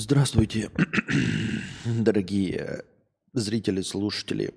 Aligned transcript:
Здравствуйте, 0.00 0.70
дорогие 1.84 2.84
зрители, 3.32 3.80
слушатели 3.80 4.54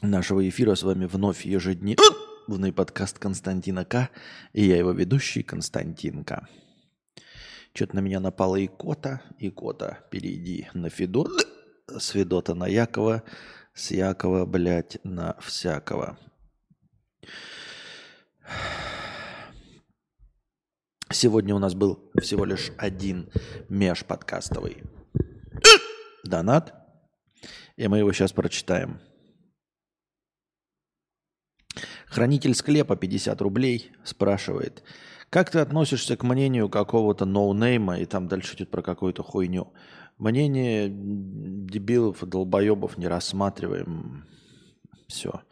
нашего 0.00 0.48
эфира. 0.48 0.74
С 0.74 0.82
вами 0.82 1.04
вновь 1.04 1.46
ежедневный 1.46 2.72
подкаст 2.76 3.20
Константина 3.20 3.84
К. 3.84 4.10
И 4.52 4.64
я 4.64 4.76
его 4.76 4.90
ведущий 4.90 5.44
Константин 5.44 6.24
К. 6.24 6.48
Что-то 7.72 7.94
на 7.94 8.00
меня 8.00 8.18
напала 8.18 8.56
икота. 8.66 9.22
Икота, 9.38 10.00
перейди 10.10 10.68
на 10.74 10.90
Федот. 10.90 11.46
С 11.86 12.08
Федота 12.08 12.54
на 12.54 12.66
Якова. 12.66 13.22
С 13.74 13.92
Якова, 13.92 14.44
блядь, 14.44 14.98
на 15.04 15.36
всякого. 15.40 16.18
Сегодня 21.12 21.54
у 21.54 21.58
нас 21.58 21.74
был 21.74 22.10
всего 22.20 22.44
лишь 22.44 22.72
один 22.78 23.30
межподкастовый 23.68 24.82
донат. 26.24 26.74
И 27.76 27.88
мы 27.88 27.98
его 27.98 28.12
сейчас 28.12 28.32
прочитаем. 28.32 29.00
Хранитель 32.06 32.54
склепа 32.54 32.96
50 32.96 33.40
рублей 33.40 33.92
спрашивает, 34.04 34.82
как 35.30 35.50
ты 35.50 35.60
относишься 35.60 36.16
к 36.16 36.22
мнению 36.22 36.68
какого-то 36.68 37.24
ноунейма, 37.24 37.98
и 37.98 38.04
там 38.04 38.28
дальше 38.28 38.54
идет 38.54 38.70
про 38.70 38.82
какую-то 38.82 39.22
хуйню. 39.22 39.72
Мнение 40.18 40.90
дебилов 40.90 42.22
и 42.22 42.26
долбоебов 42.26 42.98
не 42.98 43.08
рассматриваем. 43.08 44.26
Все. 45.08 45.42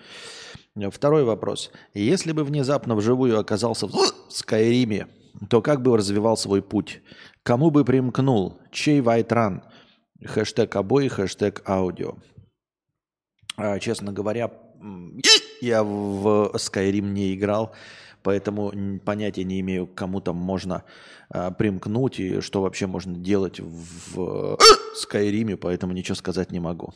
Второй 0.90 1.24
вопрос. 1.24 1.70
Если 1.94 2.32
бы 2.32 2.44
внезапно 2.44 2.94
вживую 2.94 3.38
оказался 3.38 3.86
в 3.86 4.12
Скайриме, 4.28 5.08
то 5.48 5.62
как 5.62 5.82
бы 5.82 5.96
развивал 5.96 6.36
свой 6.36 6.62
путь? 6.62 7.02
Кому 7.42 7.70
бы 7.70 7.84
примкнул? 7.84 8.60
Чей 8.70 9.00
вайтран? 9.00 9.62
Хэштег 10.24 10.76
обои, 10.76 11.08
хэштег 11.08 11.62
аудио. 11.68 12.16
А, 13.56 13.78
честно 13.78 14.12
говоря, 14.12 14.50
я 15.60 15.82
в 15.82 16.52
Skyrim 16.54 17.10
не 17.12 17.34
играл, 17.34 17.74
поэтому 18.22 18.72
понятия 19.04 19.44
не 19.44 19.60
имею, 19.60 19.86
кому 19.86 20.20
там 20.20 20.36
можно 20.36 20.84
а, 21.28 21.50
примкнуть 21.50 22.20
и 22.20 22.40
что 22.40 22.62
вообще 22.62 22.86
можно 22.86 23.16
делать 23.16 23.60
в 23.60 24.58
Скайриме, 24.94 25.56
поэтому 25.56 25.92
ничего 25.92 26.14
сказать 26.14 26.50
не 26.50 26.60
могу. 26.60 26.94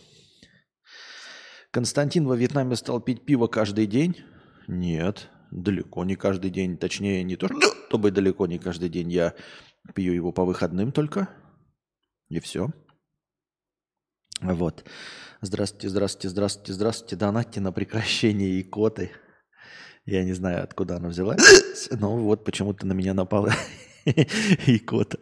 Константин 1.71 2.27
во 2.27 2.37
Вьетнаме 2.37 2.77
стал 2.77 3.01
пить 3.01 3.25
пиво 3.25 3.47
каждый 3.47 3.87
день? 3.87 4.17
Нет, 4.69 5.29
далеко 5.55 6.05
не 6.05 6.17
каждый 6.17 6.51
день. 6.51 6.77
Точнее, 6.77 7.23
не 7.23 7.37
то, 7.37 7.49
чтобы 7.89 8.11
далеко 8.11 8.47
не 8.47 8.59
каждый 8.59 8.89
день. 8.89 9.11
Я 9.11 9.35
пью 9.95 10.13
его 10.13 10.33
по 10.33 10.45
выходным 10.45 10.93
только. 10.93 11.29
И 12.29 12.41
все. 12.41 12.71
Вот. 14.41 14.85
Здравствуйте, 15.41 15.89
здравствуйте, 15.89 16.29
здравствуйте, 16.29 16.73
здравствуйте. 16.73 17.17
Донатьте 17.17 17.61
на 17.61 17.73
прекращение 17.73 18.61
икоты. 18.61 19.13
Я 20.07 20.25
не 20.25 20.33
знаю, 20.33 20.65
откуда 20.65 20.97
она 20.97 21.09
взялась, 21.09 21.89
но 21.91 22.19
вот 22.19 22.45
почему-то 22.45 22.87
на 22.87 22.93
меня 22.93 23.15
напала 23.15 23.55
икота. 24.05 25.19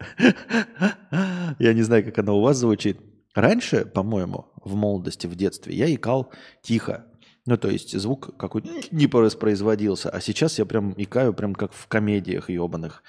Я 1.59 1.73
не 1.73 1.83
знаю, 1.83 2.03
как 2.03 2.17
она 2.19 2.33
у 2.33 2.41
вас 2.41 2.57
звучит. 2.57 2.99
Раньше, 3.33 3.85
по-моему, 3.85 4.51
в 4.63 4.75
молодости, 4.75 5.25
в 5.25 5.35
детстве, 5.35 5.75
я 5.75 5.93
икал 5.93 6.31
тихо. 6.61 7.05
Ну, 7.45 7.57
то 7.57 7.69
есть 7.69 7.97
звук 7.99 8.37
какой-то 8.37 8.69
не 8.91 9.07
воспроизводился. 9.07 10.09
А 10.09 10.21
сейчас 10.21 10.59
я 10.59 10.65
прям 10.65 10.93
икаю, 10.95 11.33
прям 11.33 11.53
как 11.55 11.73
в 11.73 11.87
комедиях 11.87 12.49
ебаных. 12.49 13.03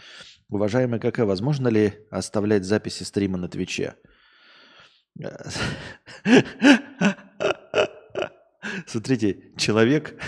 Уважаемый 0.48 0.98
КК, 0.98 1.24
возможно 1.24 1.68
ли 1.68 1.94
оставлять 2.10 2.64
записи 2.64 3.04
стрима 3.04 3.38
на 3.38 3.48
Твиче? 3.48 3.94
Смотрите, 8.86 9.52
человек 9.56 10.20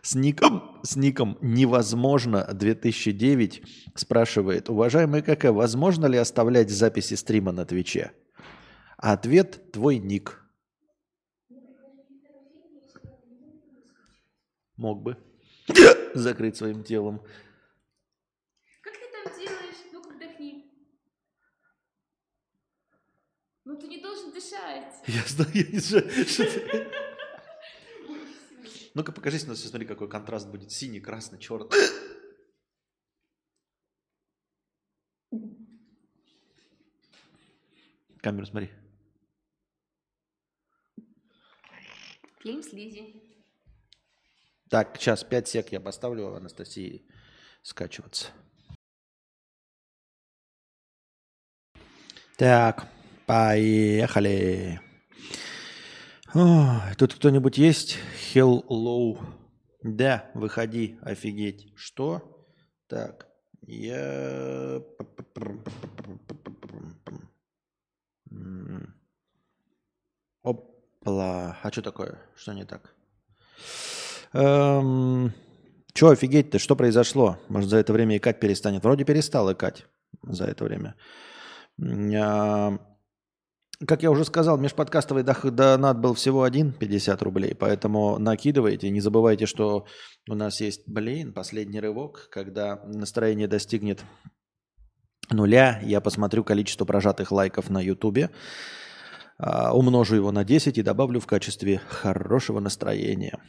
с 0.00 0.14
ником, 0.14 0.80
с 0.82 0.96
ником 0.96 1.36
невозможно 1.42 2.48
2009 2.50 3.62
спрашивает, 3.94 4.70
уважаемый 4.70 5.20
КК, 5.20 5.52
возможно 5.52 6.06
ли 6.06 6.16
оставлять 6.16 6.70
записи 6.70 7.12
стрима 7.14 7.52
на 7.52 7.66
Твиче? 7.66 8.12
А 8.96 9.12
ответ 9.12 9.72
твой 9.72 9.98
ник– 9.98 10.42
Мог 14.76 15.02
бы 15.02 15.16
закрыть 16.14 16.56
своим 16.56 16.84
телом. 16.84 17.24
Как 18.82 18.94
ты 18.94 19.06
там 19.10 19.24
делаешь? 19.38 19.76
Ну-ка 19.92 20.10
вдохни. 20.10 20.70
Ну 23.64 23.76
ты 23.78 23.88
не 23.88 24.00
должен 24.00 24.32
дышать. 24.32 24.94
Я 25.06 25.22
знаю, 25.26 25.50
я 25.54 25.66
не 25.66 25.78
знаю. 25.78 26.10
Ну-ка 28.94 29.12
покажись, 29.12 29.46
ну 29.46 29.54
смотри, 29.54 29.86
какой 29.86 30.08
контраст 30.08 30.48
будет. 30.48 30.72
Синий, 30.72 31.00
красный, 31.00 31.38
черный. 31.38 31.68
Камеру 38.22 38.46
смотри. 38.46 38.70
Пьем 42.40 42.62
слизи. 42.62 43.35
Так, 44.68 44.96
сейчас 44.98 45.22
5 45.22 45.48
сек 45.48 45.72
я 45.72 45.80
поставлю 45.80 46.34
Анастасии 46.34 47.06
скачиваться. 47.62 48.28
Так, 52.36 52.88
поехали. 53.26 54.80
О, 56.34 56.80
тут 56.98 57.14
кто-нибудь 57.14 57.58
есть? 57.58 57.96
Hello. 58.34 59.18
Да, 59.82 60.30
выходи, 60.34 60.98
офигеть. 61.00 61.72
Что? 61.76 62.44
Так, 62.88 63.28
я... 63.62 64.82
Опла. 70.42 71.58
А 71.62 71.72
что 71.72 71.82
такое? 71.82 72.18
Что 72.34 72.52
не 72.52 72.64
так? 72.64 72.94
Эм, 74.36 75.32
Че 75.94 76.10
офигеть-то? 76.10 76.58
Что 76.58 76.76
произошло? 76.76 77.38
Может, 77.48 77.70
за 77.70 77.78
это 77.78 77.94
время 77.94 78.18
икать 78.18 78.38
перестанет? 78.38 78.84
Вроде 78.84 79.04
перестал 79.04 79.50
икать 79.50 79.86
за 80.22 80.44
это 80.44 80.64
время. 80.64 80.94
А, 81.82 82.78
как 83.86 84.02
я 84.02 84.10
уже 84.10 84.26
сказал, 84.26 84.58
межподкастовый 84.58 85.22
донат 85.22 85.98
был 85.98 86.12
всего 86.12 86.42
один, 86.42 86.72
50 86.72 87.22
рублей, 87.22 87.54
поэтому 87.54 88.18
накидывайте. 88.18 88.90
Не 88.90 89.00
забывайте, 89.00 89.46
что 89.46 89.86
у 90.28 90.34
нас 90.34 90.60
есть, 90.60 90.86
блин, 90.86 91.32
последний 91.32 91.80
рывок, 91.80 92.28
когда 92.30 92.76
настроение 92.84 93.48
достигнет 93.48 94.04
нуля, 95.30 95.80
я 95.82 96.02
посмотрю 96.02 96.44
количество 96.44 96.84
прожатых 96.84 97.32
лайков 97.32 97.70
на 97.70 97.80
ютубе, 97.80 98.28
а, 99.38 99.74
умножу 99.74 100.16
его 100.16 100.30
на 100.30 100.44
10 100.44 100.76
и 100.76 100.82
добавлю 100.82 101.20
в 101.20 101.26
качестве 101.26 101.80
хорошего 101.88 102.60
настроения. 102.60 103.40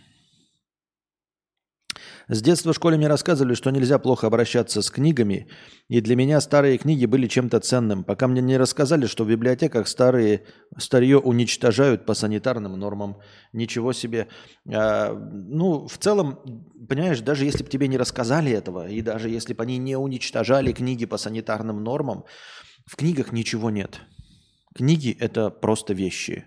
С 2.29 2.41
детства 2.41 2.73
в 2.73 2.75
школе 2.75 2.97
мне 2.97 3.07
рассказывали, 3.07 3.53
что 3.53 3.69
нельзя 3.69 3.99
плохо 3.99 4.27
обращаться 4.27 4.81
с 4.81 4.91
книгами, 4.91 5.47
и 5.88 6.01
для 6.01 6.17
меня 6.17 6.41
старые 6.41 6.77
книги 6.77 7.05
были 7.05 7.25
чем-то 7.27 7.61
ценным, 7.61 8.03
пока 8.03 8.27
мне 8.27 8.41
не 8.41 8.57
рассказали, 8.57 9.05
что 9.05 9.23
в 9.23 9.29
библиотеках 9.29 9.88
старые 9.88 10.43
старье 10.77 11.19
уничтожают 11.19 12.05
по 12.05 12.13
санитарным 12.13 12.77
нормам. 12.77 13.17
Ничего 13.53 13.93
себе. 13.93 14.27
А, 14.69 15.13
ну, 15.13 15.88
в 15.88 15.97
целом, 15.97 16.39
понимаешь, 16.89 17.21
даже 17.21 17.45
если 17.45 17.63
бы 17.63 17.69
тебе 17.69 17.88
не 17.88 17.97
рассказали 17.97 18.51
этого, 18.51 18.89
и 18.89 19.01
даже 19.01 19.29
если 19.29 19.53
бы 19.53 19.63
они 19.63 19.77
не 19.77 19.95
уничтожали 19.95 20.73
книги 20.73 21.05
по 21.05 21.18
санитарным 21.18 21.81
нормам, 21.81 22.25
в 22.85 22.97
книгах 22.97 23.31
ничего 23.31 23.69
нет. 23.69 24.01
Книги– 24.75 25.15
это 25.19 25.50
просто 25.50 25.94
вещи. 25.94 26.45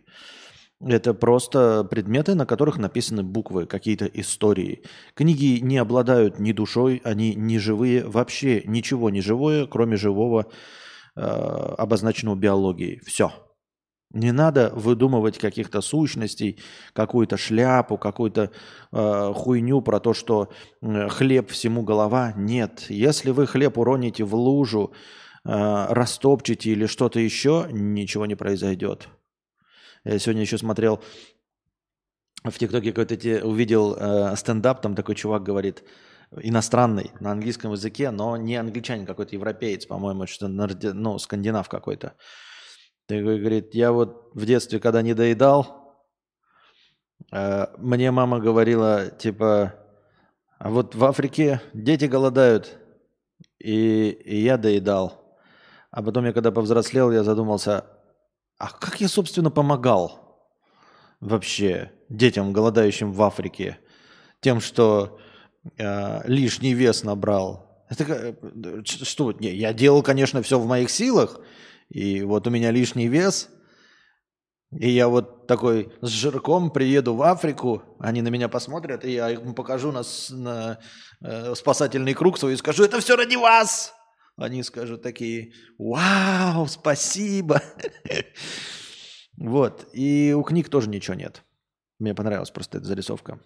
Это 0.82 1.12
просто 1.12 1.84
предметы, 1.84 2.34
на 2.34 2.46
которых 2.46 2.78
написаны 2.78 3.22
буквы, 3.22 3.66
какие-то 3.66 4.06
истории. 4.06 4.82
Книги 5.14 5.58
не 5.60 5.76
обладают 5.76 6.38
ни 6.38 6.52
душой, 6.52 7.02
они 7.04 7.34
не 7.34 7.58
живые, 7.58 8.04
вообще 8.06 8.62
ничего 8.64 9.10
не 9.10 9.20
живое, 9.20 9.66
кроме 9.66 9.96
живого, 9.96 10.46
э, 11.16 11.20
обозначенного 11.20 12.36
биологией. 12.36 13.00
Все. 13.04 13.30
Не 14.12 14.32
надо 14.32 14.72
выдумывать 14.74 15.38
каких-то 15.38 15.82
сущностей, 15.82 16.58
какую-то 16.94 17.36
шляпу, 17.36 17.98
какую-то 17.98 18.50
э, 18.90 19.32
хуйню 19.34 19.82
про 19.82 20.00
то, 20.00 20.14
что 20.14 20.48
э, 20.80 21.08
хлеб 21.08 21.50
всему 21.50 21.82
голова. 21.82 22.32
Нет. 22.36 22.86
Если 22.88 23.30
вы 23.30 23.46
хлеб 23.46 23.76
уроните 23.76 24.24
в 24.24 24.34
лужу, 24.34 24.92
э, 25.44 25.86
растопчете 25.90 26.70
или 26.70 26.86
что-то 26.86 27.20
еще, 27.20 27.68
ничего 27.70 28.24
не 28.24 28.34
произойдет. 28.34 29.08
Я 30.04 30.18
сегодня 30.18 30.42
еще 30.42 30.58
смотрел 30.58 31.02
в 32.44 32.58
ТикТоке 32.58 32.92
какой-то 32.92 33.46
увидел 33.46 33.96
э, 33.98 34.34
стендап, 34.36 34.80
там 34.80 34.94
такой 34.94 35.14
чувак 35.14 35.42
говорит, 35.42 35.84
иностранный, 36.36 37.10
на 37.20 37.32
английском 37.32 37.72
языке, 37.72 38.10
но 38.10 38.36
не 38.36 38.56
англичанин, 38.56 39.04
какой-то 39.04 39.34
европеец, 39.34 39.86
по-моему, 39.86 40.26
что 40.26 40.48
ну, 40.48 41.18
скандинав 41.18 41.68
какой-то. 41.68 42.14
Такой 43.06 43.40
говорит, 43.40 43.74
я 43.74 43.92
вот 43.92 44.30
в 44.34 44.46
детстве, 44.46 44.78
когда 44.78 45.02
не 45.02 45.12
доедал, 45.12 45.98
э, 47.32 47.66
мне 47.76 48.10
мама 48.10 48.38
говорила, 48.38 49.10
типа, 49.10 49.74
а 50.58 50.70
вот 50.70 50.94
в 50.94 51.04
Африке 51.04 51.60
дети 51.74 52.06
голодают, 52.06 52.78
и, 53.58 54.08
и 54.08 54.40
я 54.40 54.56
доедал. 54.56 55.38
А 55.90 56.02
потом 56.02 56.24
я, 56.24 56.32
когда 56.32 56.52
повзрослел, 56.52 57.10
я 57.10 57.24
задумался, 57.24 57.84
а 58.60 58.68
как 58.68 59.00
я, 59.00 59.08
собственно, 59.08 59.50
помогал 59.50 60.38
вообще 61.18 61.92
детям, 62.10 62.52
голодающим 62.52 63.10
в 63.10 63.22
Африке, 63.22 63.78
тем, 64.40 64.60
что 64.60 65.18
э, 65.78 66.28
лишний 66.28 66.74
вес 66.74 67.02
набрал? 67.02 67.86
Это 67.88 68.36
что? 68.84 69.32
Не, 69.32 69.54
я 69.54 69.72
делал, 69.72 70.02
конечно, 70.02 70.42
все 70.42 70.58
в 70.58 70.66
моих 70.66 70.90
силах, 70.90 71.40
и 71.88 72.22
вот 72.22 72.46
у 72.46 72.50
меня 72.50 72.70
лишний 72.70 73.08
вес, 73.08 73.48
и 74.72 74.90
я 74.90 75.08
вот 75.08 75.46
такой 75.46 75.90
с 76.02 76.08
жирком 76.08 76.70
приеду 76.70 77.14
в 77.14 77.22
Африку, 77.22 77.82
они 77.98 78.20
на 78.20 78.28
меня 78.28 78.50
посмотрят, 78.50 79.06
и 79.06 79.12
я 79.12 79.30
им 79.30 79.54
покажу 79.54 79.90
на, 79.90 80.02
на 80.28 80.78
э, 81.22 81.54
спасательный 81.54 82.12
круг 82.12 82.38
свой 82.38 82.52
и 82.52 82.56
скажу, 82.56 82.84
это 82.84 83.00
все 83.00 83.16
ради 83.16 83.36
вас. 83.36 83.94
Они 84.40 84.62
скажут 84.62 85.02
такие, 85.02 85.52
вау, 85.76 86.66
спасибо. 86.66 87.62
Вот. 89.36 89.88
И 89.92 90.34
у 90.34 90.42
книг 90.42 90.70
тоже 90.70 90.88
ничего 90.88 91.14
нет. 91.14 91.44
Мне 91.98 92.14
понравилась 92.14 92.50
просто 92.50 92.78
эта 92.78 92.86
зарисовка. 92.86 93.38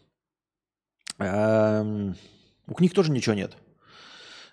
У 1.18 2.74
книг 2.74 2.94
тоже 2.94 3.10
ничего 3.10 3.34
нет. 3.34 3.56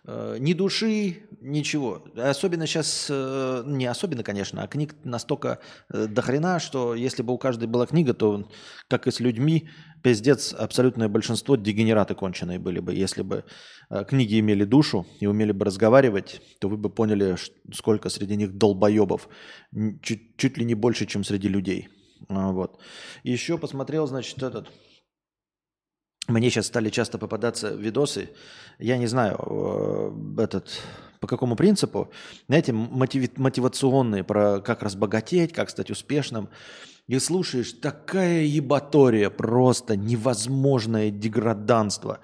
Э, 0.03 0.37
ни 0.39 0.53
души, 0.53 1.23
ничего. 1.41 2.03
Особенно 2.15 2.65
сейчас, 2.65 3.07
э, 3.09 3.63
не 3.67 3.85
особенно, 3.85 4.23
конечно, 4.23 4.63
а 4.63 4.67
книг 4.67 4.95
настолько 5.03 5.59
э, 5.89 6.07
дохрена, 6.07 6.59
что 6.59 6.95
если 6.95 7.21
бы 7.21 7.33
у 7.33 7.37
каждой 7.37 7.67
была 7.67 7.85
книга, 7.85 8.15
то, 8.15 8.49
как 8.87 9.05
и 9.05 9.11
с 9.11 9.19
людьми, 9.19 9.69
пиздец, 10.01 10.53
абсолютное 10.53 11.07
большинство 11.07 11.55
дегенераты 11.55 12.15
конченые 12.15 12.57
были 12.57 12.79
бы. 12.79 12.95
Если 12.95 13.21
бы 13.21 13.43
книги 14.07 14.39
имели 14.39 14.63
душу 14.63 15.05
и 15.19 15.27
умели 15.27 15.51
бы 15.51 15.65
разговаривать, 15.65 16.41
то 16.59 16.67
вы 16.67 16.77
бы 16.77 16.89
поняли, 16.89 17.35
сколько 17.71 18.09
среди 18.09 18.35
них 18.35 18.57
долбоебов. 18.57 19.29
Чуть, 20.01 20.35
чуть 20.37 20.57
ли 20.57 20.65
не 20.65 20.73
больше, 20.73 21.05
чем 21.05 21.23
среди 21.23 21.47
людей. 21.47 21.89
А, 22.29 22.51
вот. 22.51 22.79
Еще 23.23 23.57
посмотрел, 23.59 24.07
значит, 24.07 24.41
этот 24.41 24.67
мне 26.27 26.49
сейчас 26.49 26.67
стали 26.67 26.89
часто 26.89 27.17
попадаться 27.17 27.69
видосы, 27.69 28.29
я 28.79 28.97
не 28.97 29.07
знаю, 29.07 29.37
э, 30.37 30.43
этот, 30.43 30.69
по 31.19 31.27
какому 31.27 31.55
принципу, 31.55 32.11
знаете, 32.47 32.73
мотив, 32.73 33.37
мотивационные, 33.37 34.23
про 34.23 34.59
как 34.61 34.83
разбогатеть, 34.83 35.53
как 35.53 35.69
стать 35.69 35.91
успешным. 35.91 36.49
И 37.07 37.17
слушаешь, 37.19 37.73
такая 37.73 38.43
ебатория, 38.43 39.29
просто 39.29 39.95
невозможное 39.95 41.09
деграданство. 41.09 42.19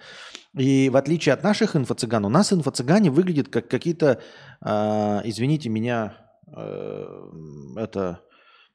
И 0.56 0.90
в 0.90 0.96
отличие 0.96 1.34
от 1.34 1.44
наших 1.44 1.76
инфо-цыган, 1.76 2.26
у 2.26 2.30
нас 2.30 2.54
инфо-цыгане 2.54 3.10
выглядят 3.10 3.50
как 3.50 3.68
какие-то, 3.68 4.22
э, 4.62 5.22
извините 5.26 5.70
меня, 5.70 6.18
э, 6.56 7.30
это, 7.78 8.22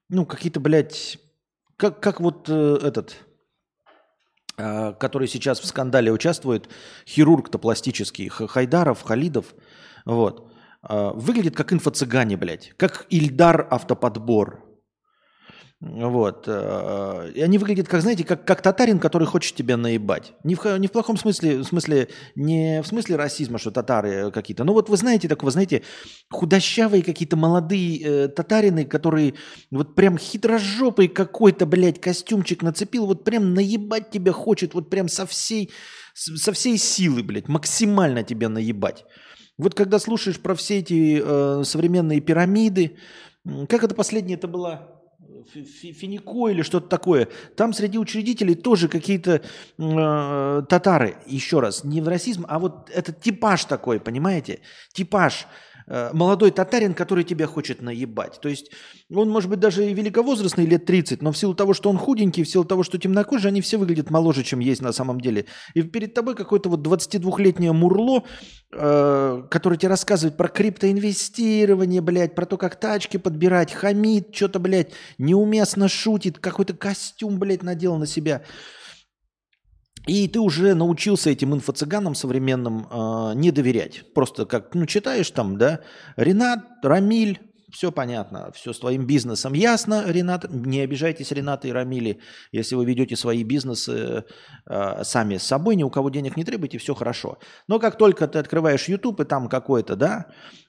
ну, 0.08 0.26
какие-то, 0.26 0.60
блядь, 0.60 1.18
как, 1.76 2.00
как 2.00 2.20
вот 2.20 2.48
э, 2.48 2.78
этот 2.82 3.16
который 4.56 5.28
сейчас 5.28 5.60
в 5.60 5.66
скандале 5.66 6.12
участвует, 6.12 6.68
хирург-то 7.06 7.58
пластический, 7.58 8.28
Хайдаров, 8.28 9.02
Халидов, 9.02 9.54
вот, 10.04 10.52
э, 10.88 11.10
выглядит 11.14 11.56
как 11.56 11.72
инфо-цыгане, 11.72 12.36
блядь, 12.36 12.72
как 12.76 13.06
Ильдар 13.10 13.66
автоподбор. 13.70 14.71
Вот. 15.84 16.44
Э, 16.46 17.32
и 17.34 17.40
они 17.40 17.58
выглядят, 17.58 17.88
как, 17.88 18.02
знаете, 18.02 18.22
как, 18.22 18.44
как 18.44 18.62
татарин, 18.62 19.00
который 19.00 19.26
хочет 19.26 19.56
тебя 19.56 19.76
наебать. 19.76 20.32
Не 20.44 20.54
в, 20.54 20.64
не 20.78 20.86
в 20.86 20.92
плохом 20.92 21.16
смысле, 21.16 21.58
в 21.58 21.64
смысле, 21.64 22.08
не 22.36 22.80
в 22.82 22.86
смысле 22.86 23.16
расизма, 23.16 23.58
что 23.58 23.72
татары 23.72 24.30
какие-то. 24.30 24.62
Ну 24.62 24.74
вот 24.74 24.88
вы 24.88 24.96
знаете, 24.96 25.26
так 25.26 25.42
вы 25.42 25.50
знаете, 25.50 25.82
худощавые 26.30 27.02
какие-то 27.02 27.36
молодые 27.36 28.00
э, 28.00 28.28
татарины, 28.28 28.84
которые 28.84 29.34
вот 29.72 29.96
прям 29.96 30.18
хитрожопый 30.18 31.08
какой-то, 31.08 31.66
блядь, 31.66 32.00
костюмчик 32.00 32.62
нацепил, 32.62 33.06
вот 33.06 33.24
прям 33.24 33.52
наебать 33.52 34.10
тебя 34.10 34.30
хочет, 34.30 34.74
вот 34.74 34.88
прям 34.88 35.08
со 35.08 35.26
всей, 35.26 35.72
со 36.14 36.52
всей 36.52 36.78
силы, 36.78 37.24
блядь, 37.24 37.48
максимально 37.48 38.22
тебя 38.22 38.48
наебать. 38.48 39.04
Вот 39.58 39.74
когда 39.74 39.98
слушаешь 39.98 40.38
про 40.38 40.54
все 40.54 40.78
эти 40.78 41.20
э, 41.20 41.64
современные 41.64 42.20
пирамиды, 42.20 42.98
как 43.68 43.82
это 43.82 43.96
последнее 43.96 44.36
это 44.36 44.46
было? 44.46 45.01
Финико 45.50 46.48
или 46.48 46.62
что-то 46.62 46.88
такое. 46.88 47.28
Там 47.56 47.72
среди 47.72 47.98
учредителей 47.98 48.54
тоже 48.54 48.88
какие-то 48.88 49.42
э, 49.78 50.62
татары. 50.68 51.16
Еще 51.26 51.60
раз, 51.60 51.84
не 51.84 52.00
в 52.00 52.08
расизм, 52.08 52.44
а 52.48 52.58
вот 52.58 52.90
этот 52.90 53.20
типаж 53.20 53.64
такой, 53.64 54.00
понимаете? 54.00 54.60
Типаж. 54.92 55.46
Э, 55.86 56.10
молодой 56.12 56.50
татарин, 56.50 56.94
который 56.94 57.24
тебя 57.24 57.46
хочет 57.46 57.82
наебать. 57.82 58.40
То 58.40 58.48
есть 58.48 58.70
он 59.12 59.28
может 59.28 59.50
быть 59.50 59.60
даже 59.60 59.86
и 59.86 59.94
великовозрастный, 59.94 60.66
лет 60.66 60.84
30, 60.84 61.22
но 61.22 61.32
в 61.32 61.38
силу 61.38 61.54
того, 61.54 61.74
что 61.74 61.90
он 61.90 61.98
худенький, 61.98 62.44
в 62.44 62.48
силу 62.48 62.64
того, 62.64 62.82
что 62.82 62.98
темнокожий, 62.98 63.50
они 63.50 63.60
все 63.60 63.78
выглядят 63.78 64.10
моложе, 64.10 64.42
чем 64.42 64.60
есть 64.60 64.82
на 64.82 64.92
самом 64.92 65.20
деле. 65.20 65.46
И 65.74 65.82
перед 65.82 66.14
тобой 66.14 66.34
какое-то 66.34 66.68
вот 66.68 66.80
22-летнее 66.80 67.72
мурло, 67.72 68.24
э, 68.72 69.42
который 69.50 69.78
тебе 69.78 69.88
рассказывает 69.88 70.36
про 70.36 70.48
криптоинвестирование, 70.48 72.00
блядь, 72.00 72.34
про 72.34 72.46
то, 72.46 72.56
как 72.56 72.76
тачки 72.76 73.16
подбирать, 73.16 73.72
хамит, 73.72 74.34
что-то, 74.34 74.58
блядь, 74.58 74.92
неуместно 75.18 75.88
шутит, 75.88 76.38
какой-то 76.38 76.74
костюм, 76.74 77.38
блядь, 77.38 77.62
надел 77.62 77.96
на 77.96 78.06
себя. 78.06 78.42
И 80.06 80.26
ты 80.26 80.40
уже 80.40 80.74
научился 80.74 81.30
этим 81.30 81.54
инфо-цыганам 81.54 82.14
современным 82.14 82.86
э, 82.90 83.32
не 83.36 83.52
доверять. 83.52 84.04
Просто 84.14 84.46
как, 84.46 84.74
ну, 84.74 84.86
читаешь 84.86 85.30
там, 85.30 85.58
да, 85.58 85.80
Ренат, 86.16 86.64
Рамиль, 86.82 87.40
все 87.72 87.90
понятно, 87.90 88.50
все 88.54 88.72
с 88.72 88.78
твоим 88.78 89.06
бизнесом 89.06 89.54
ясно, 89.54 90.04
Ренат. 90.06 90.46
Не 90.50 90.80
обижайтесь, 90.80 91.32
Ренат 91.32 91.64
и 91.64 91.72
Рамили, 91.72 92.20
если 92.52 92.74
вы 92.74 92.84
ведете 92.84 93.16
свои 93.16 93.44
бизнесы 93.44 94.24
э, 94.66 95.04
сами 95.04 95.38
с 95.38 95.42
собой, 95.42 95.76
ни 95.76 95.82
у 95.82 95.90
кого 95.90 96.10
денег 96.10 96.36
не 96.36 96.44
требуйте, 96.44 96.78
все 96.78 96.94
хорошо. 96.94 97.38
Но 97.68 97.78
как 97.78 97.96
только 97.96 98.28
ты 98.28 98.38
открываешь 98.38 98.88
YouTube 98.88 99.20
и 99.20 99.24
там 99.24 99.48
какой-то, 99.48 99.96
да, 99.96 100.26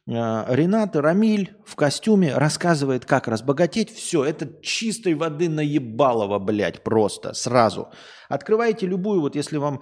э, 0.07 0.11
Ренат 0.55 0.95
и 0.95 0.99
Рамиль 0.99 1.55
в 1.65 1.75
костюме 1.75 2.35
рассказывает, 2.35 3.05
как 3.05 3.27
разбогатеть, 3.27 3.93
все, 3.93 4.23
это 4.23 4.49
чистой 4.61 5.13
воды 5.13 5.49
наебалово, 5.49 6.39
блядь, 6.39 6.83
просто, 6.83 7.33
сразу. 7.33 7.89
Открывайте 8.29 8.87
любую, 8.87 9.21
вот 9.21 9.35
если 9.35 9.57
вам 9.57 9.81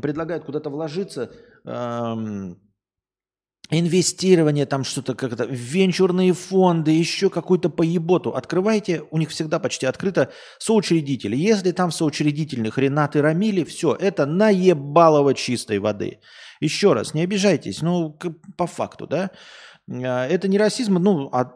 предлагают 0.00 0.44
куда-то 0.44 0.70
вложиться, 0.70 1.32
э, 1.64 2.54
инвестирование, 3.70 4.66
там 4.66 4.84
что-то 4.84 5.14
как-то, 5.14 5.44
венчурные 5.44 6.32
фонды, 6.32 6.90
еще 6.90 7.30
какую-то 7.30 7.70
поеботу. 7.70 8.30
Открывайте, 8.30 9.04
у 9.10 9.18
них 9.18 9.30
всегда 9.30 9.58
почти 9.58 9.86
открыто 9.86 10.32
соучредители. 10.58 11.36
Если 11.36 11.72
там 11.72 11.90
соучредительных 11.90 12.78
Ренат 12.78 13.16
и 13.16 13.20
Рамили, 13.20 13.64
все, 13.64 13.94
это 13.94 14.26
наебалово 14.26 15.34
чистой 15.34 15.78
воды. 15.78 16.20
Еще 16.60 16.92
раз, 16.92 17.14
не 17.14 17.22
обижайтесь, 17.22 17.80
ну, 17.80 18.18
по 18.56 18.66
факту, 18.66 19.06
да. 19.06 19.30
А, 19.88 20.26
это 20.26 20.48
не 20.48 20.58
расизм, 20.58 20.94
ну, 20.94 21.28
а 21.32 21.52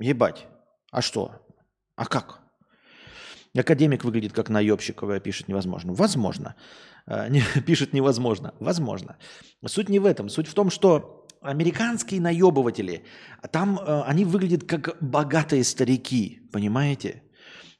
ебать. 0.00 0.46
А 0.90 1.02
что? 1.02 1.32
А 1.96 2.06
как? 2.06 2.45
Академик 3.56 4.04
выглядит 4.04 4.32
как 4.32 4.48
наебщик, 4.48 5.02
пишет 5.22 5.48
невозможно. 5.48 5.92
Возможно. 5.92 6.54
Не, 7.06 7.42
пишет 7.66 7.92
невозможно. 7.92 8.54
Возможно. 8.60 9.16
Суть 9.66 9.88
не 9.88 9.98
в 9.98 10.06
этом. 10.06 10.28
Суть 10.28 10.48
в 10.48 10.54
том, 10.54 10.70
что 10.70 11.26
американские 11.46 12.20
наебыватели, 12.20 13.04
там 13.50 13.78
э, 13.78 14.02
они 14.06 14.24
выглядят 14.24 14.64
как 14.64 14.96
богатые 15.00 15.64
старики, 15.64 16.40
понимаете? 16.52 17.22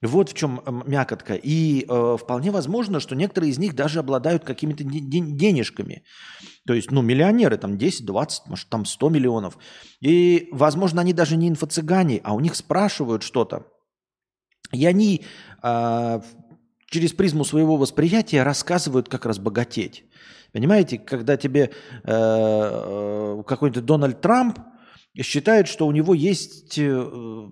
Вот 0.03 0.29
в 0.31 0.35
чем 0.35 0.63
мякотка. 0.87 1.35
И 1.35 1.87
э, 1.89 2.17
вполне 2.21 2.51
возможно, 2.51 3.01
что 3.01 3.17
некоторые 3.17 3.51
из 3.51 3.59
них 3.59 3.75
даже 3.75 3.99
обладают 3.99 4.45
какими-то 4.45 4.85
денежками. 4.85 6.05
То 6.67 6.75
есть, 6.75 6.91
ну, 6.91 7.01
миллионеры, 7.01 7.57
там 7.57 7.79
10, 7.79 8.05
20, 8.05 8.47
может, 8.47 8.69
там 8.69 8.85
100 8.85 9.09
миллионов. 9.09 9.59
И, 10.01 10.49
возможно, 10.53 11.01
они 11.01 11.15
даже 11.15 11.37
не 11.37 11.49
инфо-цыгане, 11.49 12.21
а 12.25 12.35
у 12.35 12.41
них 12.41 12.55
спрашивают 12.57 13.23
что-то. 13.23 13.67
И 14.73 14.85
они 14.87 15.25
э, 15.63 16.21
через 16.87 17.13
призму 17.13 17.45
своего 17.45 17.77
восприятия 17.77 18.43
рассказывают, 18.43 19.09
как 19.09 19.27
разбогатеть. 19.27 20.05
Понимаете, 20.53 20.99
когда 20.99 21.37
тебе 21.37 21.65
э, 21.65 21.71
э, 22.05 23.43
какой-то 23.47 23.83
Дональд 23.83 24.21
Трамп 24.21 24.59
считает, 25.21 25.69
что 25.69 25.87
у 25.87 25.93
него 25.93 26.15
есть 26.15 26.79
э, 26.79 27.47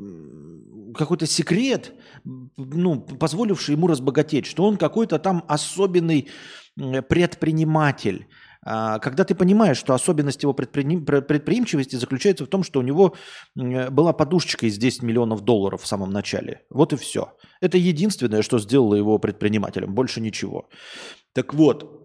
какой-то 0.97 1.27
секрет, 1.27 1.93
ну, 2.25 3.01
позволивший 3.01 3.75
ему 3.75 3.89
разбогатеть, 3.89 4.47
что 4.47 4.65
он 4.65 4.77
какой-то 4.77 5.19
там 5.19 5.45
особенный 5.49 6.29
предприниматель. 6.77 8.27
А, 8.65 8.99
когда 8.99 9.25
ты 9.25 9.35
понимаешь, 9.35 9.77
что 9.77 9.95
особенность 9.95 10.43
его 10.43 10.55
предприимчивости 10.55 11.97
заключается 11.97 12.45
в 12.45 12.49
том, 12.49 12.63
что 12.65 12.81
у 12.81 12.83
него 12.83 13.15
была 13.55 14.13
подушечка 14.13 14.67
из 14.67 14.79
10 14.79 15.03
миллионов 15.03 15.43
долларов 15.43 15.83
в 15.83 15.87
самом 15.87 16.11
начале. 16.11 16.63
Вот 16.71 16.93
и 16.93 16.97
все. 16.97 17.37
Это 17.61 17.77
единственное, 17.77 18.43
что 18.43 18.59
сделало 18.59 18.95
его 18.95 19.19
предпринимателем, 19.19 19.95
больше 19.95 20.21
ничего. 20.21 20.69
Так 21.35 21.53
вот, 21.55 22.01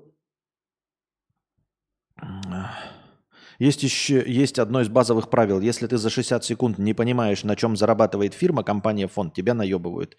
есть 3.59 3.83
еще 3.83 4.23
есть 4.25 4.59
одно 4.59 4.81
из 4.81 4.89
базовых 4.89 5.29
правил. 5.29 5.61
Если 5.61 5.87
ты 5.87 5.97
за 5.97 6.09
60 6.09 6.43
секунд 6.43 6.77
не 6.77 6.93
понимаешь, 6.93 7.43
на 7.43 7.55
чем 7.55 7.75
зарабатывает 7.75 8.33
фирма, 8.33 8.63
компания, 8.63 9.07
фонд, 9.07 9.33
тебя 9.33 9.53
наебывают. 9.53 10.15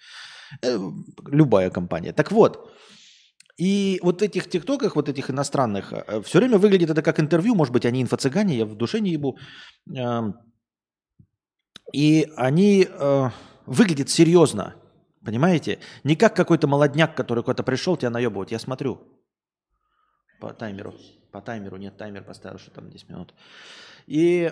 Э, 0.62 0.78
любая 1.26 1.70
компания. 1.70 2.12
Так 2.12 2.32
вот, 2.32 2.70
и 3.60 4.00
вот 4.02 4.22
этих 4.22 4.48
тиктоках, 4.48 4.96
вот 4.96 5.08
этих 5.10 5.28
иностранных, 5.30 5.92
э, 5.92 6.22
все 6.22 6.38
время 6.38 6.56
выглядит 6.56 6.88
это 6.88 7.02
как 7.02 7.20
интервью, 7.20 7.54
может 7.54 7.74
быть, 7.74 7.84
они 7.84 8.02
инфо-цыгане, 8.02 8.56
я 8.56 8.64
в 8.64 8.74
душе 8.74 9.00
не 9.00 9.10
ебу. 9.10 9.36
Эм, 9.94 10.34
и 11.92 12.32
они 12.36 12.88
э, 12.88 13.30
выглядят 13.66 14.08
серьезно, 14.08 14.76
понимаете? 15.22 15.78
Не 16.04 16.16
как 16.16 16.34
какой-то 16.34 16.68
молодняк, 16.68 17.14
который 17.14 17.44
куда-то 17.44 17.62
пришел, 17.62 17.98
тебя 17.98 18.08
наебывать. 18.10 18.50
Я 18.50 18.58
смотрю 18.58 18.98
по 20.40 20.54
таймеру. 20.54 20.94
По 21.30 21.42
таймеру, 21.42 21.76
нет, 21.76 21.98
таймер 21.98 22.24
поставил, 22.24 22.58
что 22.58 22.70
там 22.70 22.90
10 22.90 23.10
минут. 23.10 23.34
И 24.06 24.50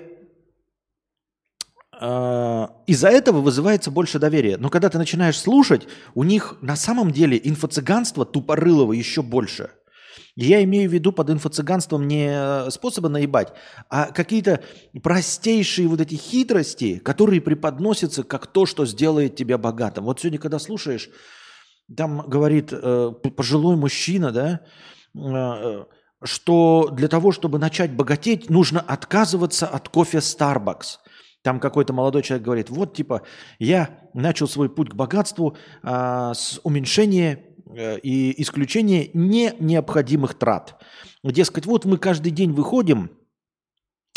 из-за 2.00 3.08
этого 3.08 3.40
вызывается 3.40 3.90
больше 3.90 4.18
доверия. 4.20 4.56
Но 4.56 4.70
когда 4.70 4.88
ты 4.88 4.98
начинаешь 4.98 5.38
слушать, 5.38 5.88
у 6.14 6.22
них 6.22 6.56
на 6.60 6.76
самом 6.76 7.10
деле 7.10 7.40
инфо-цыганство 7.42 8.24
тупорылого 8.24 8.92
еще 8.92 9.22
больше. 9.22 9.70
Я 10.36 10.62
имею 10.62 10.88
в 10.88 10.92
виду 10.92 11.10
под 11.10 11.30
инфо-цыганством 11.30 12.06
не 12.06 12.70
способы 12.70 13.08
наебать, 13.08 13.52
а 13.90 14.06
какие-то 14.12 14.62
простейшие 15.02 15.88
вот 15.88 16.00
эти 16.00 16.14
хитрости, 16.14 16.98
которые 16.98 17.40
преподносятся 17.40 18.22
как 18.22 18.46
то, 18.46 18.64
что 18.64 18.86
сделает 18.86 19.34
тебя 19.34 19.58
богатым. 19.58 20.04
Вот 20.04 20.20
сегодня, 20.20 20.38
когда 20.38 20.60
слушаешь, 20.60 21.10
там 21.96 22.20
говорит 22.28 22.68
э, 22.70 23.12
пожилой 23.36 23.74
мужчина, 23.74 24.30
да, 24.30 24.60
э, 25.16 25.84
что 26.22 26.90
для 26.92 27.08
того, 27.08 27.32
чтобы 27.32 27.58
начать 27.58 27.90
богатеть, 27.90 28.48
нужно 28.48 28.78
отказываться 28.80 29.66
от 29.66 29.88
кофе 29.88 30.18
Starbucks– 30.18 30.98
там 31.42 31.60
какой-то 31.60 31.92
молодой 31.92 32.22
человек 32.22 32.44
говорит, 32.44 32.70
вот 32.70 32.94
типа 32.94 33.22
я 33.58 34.00
начал 34.14 34.48
свой 34.48 34.68
путь 34.68 34.90
к 34.90 34.94
богатству 34.94 35.56
а, 35.82 36.34
с 36.34 36.60
уменьшения 36.64 37.44
э, 37.66 37.98
и 38.00 38.40
исключения 38.42 39.10
не 39.14 39.54
необходимых 39.60 40.34
трат. 40.34 40.80
Дескать, 41.22 41.66
вот 41.66 41.84
мы 41.84 41.98
каждый 41.98 42.32
день 42.32 42.52
выходим 42.52 43.10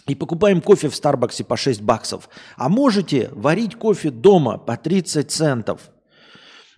и 0.07 0.15
покупаем 0.15 0.61
кофе 0.61 0.89
в 0.89 0.95
Старбаксе 0.95 1.43
по 1.43 1.55
6 1.55 1.81
баксов, 1.81 2.29
а 2.57 2.69
можете 2.69 3.29
варить 3.33 3.75
кофе 3.75 4.09
дома 4.09 4.57
по 4.57 4.75
30 4.75 5.29
центов. 5.29 5.90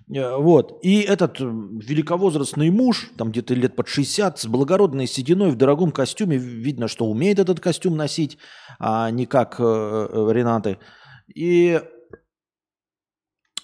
Э, 0.10 0.36
вот. 0.38 0.80
И 0.82 1.02
этот 1.02 1.40
э, 1.40 1.44
великовозрастный 1.44 2.70
муж, 2.70 3.12
там 3.18 3.32
где-то 3.32 3.54
лет 3.54 3.76
под 3.76 3.88
60, 3.88 4.40
с 4.40 4.46
благородной 4.46 5.08
сединой 5.08 5.52
в 5.52 5.56
дорогом 5.56 5.92
костюме, 5.92 6.38
видно, 6.38 6.88
что 6.88 7.06
умеет 7.06 7.40
этот 7.40 7.60
костюм 7.60 7.96
носить, 7.96 8.38
а 8.80 9.10
не 9.12 9.26
как 9.26 9.56
э, 9.60 10.30
Ренаты. 10.32 10.78
И 11.34 11.82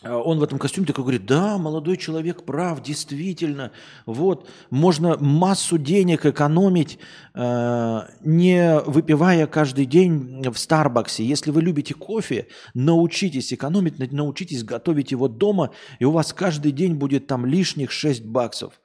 он 0.03 0.39
в 0.39 0.43
этом 0.43 0.59
костюме 0.59 0.87
такой 0.87 1.03
говорит, 1.03 1.25
да, 1.25 1.57
молодой 1.57 1.97
человек 1.97 2.43
прав, 2.43 2.81
действительно, 2.81 3.71
вот, 4.05 4.47
можно 4.69 5.17
массу 5.19 5.77
денег 5.77 6.25
экономить, 6.25 6.99
э, 7.33 8.01
не 8.21 8.79
выпивая 8.85 9.45
каждый 9.45 9.85
день 9.85 10.41
в 10.49 10.57
Старбаксе. 10.57 11.25
Если 11.25 11.51
вы 11.51 11.61
любите 11.61 11.93
кофе, 11.95 12.47
научитесь 12.73 13.51
экономить, 13.51 13.99
научитесь 14.13 14.63
готовить 14.63 15.11
его 15.11 15.27
дома, 15.27 15.71
и 15.99 16.05
у 16.05 16.11
вас 16.11 16.31
каждый 16.31 16.71
день 16.71 16.95
будет 16.95 17.27
там 17.27 17.45
лишних 17.45 17.91
6 17.91 18.23
баксов. 18.23 18.79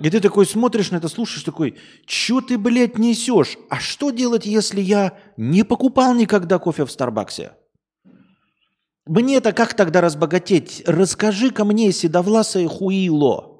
И 0.00 0.10
ты 0.10 0.18
такой 0.18 0.44
смотришь 0.44 0.90
на 0.90 0.96
это, 0.96 1.08
слушаешь, 1.08 1.44
такой, 1.44 1.76
что 2.06 2.40
ты, 2.40 2.58
блядь, 2.58 2.98
несешь? 2.98 3.58
А 3.68 3.78
что 3.78 4.10
делать, 4.10 4.44
если 4.46 4.80
я 4.80 5.18
не 5.36 5.62
покупал 5.62 6.14
никогда 6.14 6.58
кофе 6.58 6.84
в 6.84 6.90
Старбаксе? 6.90 7.52
Мне-то 9.06 9.52
как 9.52 9.74
тогда 9.74 10.00
разбогатеть? 10.00 10.82
Расскажи-ка 10.86 11.64
мне, 11.64 11.92
седовласое 11.92 12.68
хуило. 12.68 13.50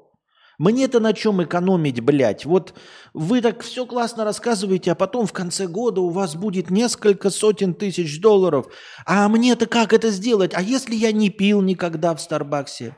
Мне-то 0.57 0.99
на 0.99 1.13
чем 1.13 1.43
экономить, 1.43 2.01
блядь? 2.01 2.45
Вот 2.45 2.75
вы 3.15 3.41
так 3.41 3.63
все 3.63 3.87
классно 3.87 4.23
рассказываете, 4.23 4.91
а 4.91 4.95
потом 4.95 5.25
в 5.25 5.33
конце 5.33 5.65
года 5.65 6.01
у 6.01 6.09
вас 6.09 6.35
будет 6.35 6.69
несколько 6.69 7.31
сотен 7.31 7.73
тысяч 7.73 8.21
долларов. 8.21 8.67
А 9.07 9.27
мне-то 9.27 9.65
как 9.65 9.91
это 9.91 10.11
сделать? 10.11 10.53
А 10.53 10.61
если 10.61 10.93
я 10.93 11.11
не 11.11 11.31
пил 11.31 11.61
никогда 11.61 12.13
в 12.13 12.21
Старбаксе? 12.21 12.95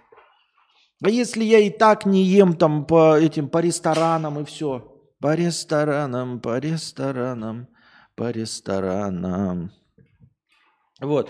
А 1.01 1.09
если 1.09 1.45
я 1.45 1.59
и 1.59 1.69
так 1.69 2.05
не 2.05 2.23
ем 2.23 2.53
там 2.55 2.85
по 2.85 3.17
этим, 3.17 3.47
по 3.47 3.59
ресторанам 3.59 4.41
и 4.41 4.45
все? 4.45 4.91
По 5.21 5.33
ресторанам, 5.33 6.41
по 6.41 6.57
ресторанам, 6.59 7.69
по 8.15 8.29
ресторанам. 8.29 9.71
Вот. 11.03 11.29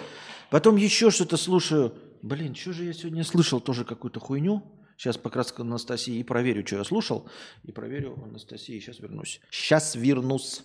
Потом 0.50 0.76
еще 0.76 1.12
что-то 1.12 1.38
слушаю. 1.38 1.94
Блин, 2.22 2.56
что 2.56 2.74
же 2.74 2.86
я 2.86 2.94
сегодня 2.94 3.24
слышал 3.24 3.60
тоже 3.60 3.84
какую-то 3.84 4.20
хуйню. 4.20 4.64
Сейчас 4.98 5.18
к 5.52 5.60
Анастасии 5.60 6.16
и 6.16 6.24
проверю, 6.24 6.66
что 6.66 6.78
я 6.78 6.84
слушал. 6.84 7.28
И 7.64 7.72
проверю 7.72 8.22
Анастасии. 8.24 8.80
Сейчас 8.80 9.00
вернусь. 9.00 9.42
Сейчас 9.50 9.96
вернусь. 9.96 10.64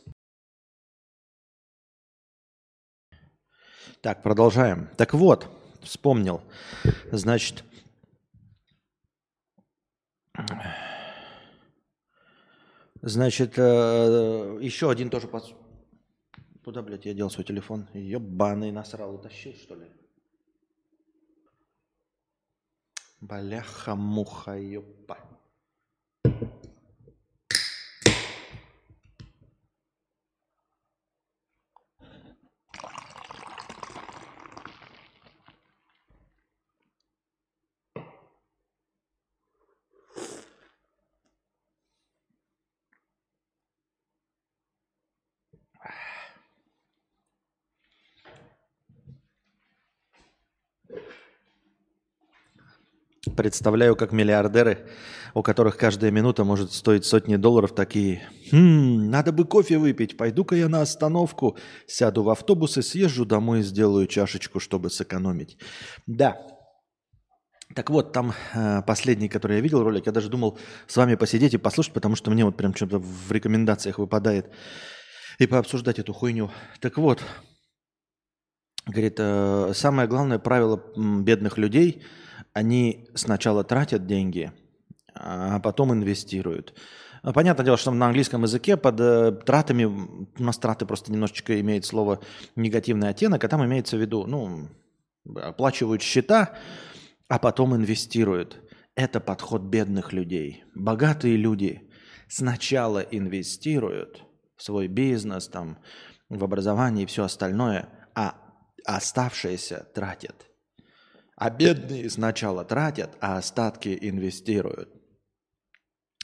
Так, 4.02 4.22
продолжаем. 4.22 4.90
Так 4.96 5.14
вот, 5.14 5.48
вспомнил. 5.82 6.42
Значит, 7.10 7.64
значит, 13.02 13.54
э, 13.56 14.58
еще 14.60 14.90
один 14.90 15.10
тоже 15.10 15.26
Куда, 16.68 16.82
блядь, 16.82 17.06
я 17.06 17.14
дел 17.14 17.30
свой 17.30 17.46
телефон? 17.46 17.88
Ебаный 17.94 18.70
насрал, 18.70 19.14
утащил, 19.14 19.54
что 19.54 19.74
ли? 19.74 19.86
Бляха-муха, 23.22 24.58
ёпа. 24.58 25.16
Представляю, 53.36 53.96
как 53.96 54.12
миллиардеры, 54.12 54.86
у 55.34 55.42
которых 55.42 55.76
каждая 55.76 56.12
минута 56.12 56.44
может 56.44 56.72
стоить 56.72 57.04
сотни 57.04 57.34
долларов, 57.34 57.74
такие, 57.74 58.22
«Хм, 58.52 59.10
надо 59.10 59.32
бы 59.32 59.44
кофе 59.44 59.78
выпить, 59.78 60.16
пойду-ка 60.16 60.54
я 60.54 60.68
на 60.68 60.82
остановку, 60.82 61.56
сяду 61.88 62.22
в 62.22 62.30
автобус 62.30 62.78
и 62.78 62.82
съезжу 62.82 63.24
домой 63.24 63.60
и 63.60 63.62
сделаю 63.62 64.06
чашечку, 64.06 64.60
чтобы 64.60 64.88
сэкономить». 64.88 65.58
Да, 66.06 66.36
так 67.74 67.90
вот, 67.90 68.12
там 68.12 68.34
э, 68.54 68.82
последний, 68.82 69.28
который 69.28 69.56
я 69.56 69.62
видел 69.62 69.82
ролик, 69.82 70.06
я 70.06 70.12
даже 70.12 70.28
думал 70.28 70.58
с 70.86 70.96
вами 70.96 71.16
посидеть 71.16 71.54
и 71.54 71.58
послушать, 71.58 71.94
потому 71.94 72.14
что 72.14 72.30
мне 72.30 72.44
вот 72.44 72.56
прям 72.56 72.72
что-то 72.74 72.98
в 72.98 73.32
рекомендациях 73.32 73.98
выпадает, 73.98 74.46
и 75.40 75.46
пообсуждать 75.46 75.98
эту 75.98 76.12
хуйню. 76.12 76.50
Так 76.80 76.98
вот, 76.98 77.22
говорит, 78.86 79.16
э, 79.18 79.72
самое 79.74 80.06
главное 80.06 80.38
правило 80.38 80.80
бедных 80.96 81.58
людей– 81.58 82.04
они 82.52 83.08
сначала 83.14 83.64
тратят 83.64 84.06
деньги, 84.06 84.52
а 85.14 85.60
потом 85.60 85.92
инвестируют. 85.92 86.74
Понятное 87.34 87.64
дело, 87.64 87.76
что 87.76 87.90
на 87.90 88.06
английском 88.06 88.42
языке 88.42 88.76
под 88.76 89.00
э, 89.00 89.32
тратами, 89.32 89.84
у 89.84 90.42
нас 90.42 90.56
траты 90.58 90.86
просто 90.86 91.12
немножечко 91.12 91.60
имеет 91.60 91.84
слово 91.84 92.20
негативный 92.54 93.08
оттенок, 93.08 93.42
а 93.42 93.48
там 93.48 93.64
имеется 93.64 93.96
в 93.96 94.00
виду, 94.00 94.26
ну, 94.26 94.68
оплачивают 95.34 96.00
счета, 96.00 96.56
а 97.28 97.38
потом 97.38 97.74
инвестируют. 97.74 98.60
Это 98.94 99.20
подход 99.20 99.62
бедных 99.62 100.12
людей. 100.12 100.64
Богатые 100.74 101.36
люди 101.36 101.90
сначала 102.28 103.00
инвестируют 103.00 104.24
в 104.56 104.62
свой 104.62 104.88
бизнес, 104.88 105.48
там, 105.48 105.78
в 106.28 106.42
образование 106.44 107.04
и 107.04 107.06
все 107.06 107.24
остальное, 107.24 107.88
а 108.14 108.34
оставшиеся 108.84 109.86
тратят. 109.94 110.46
А 111.38 111.50
бедные 111.50 112.10
сначала 112.10 112.64
тратят, 112.64 113.16
а 113.20 113.38
остатки 113.38 113.96
инвестируют. 114.00 114.88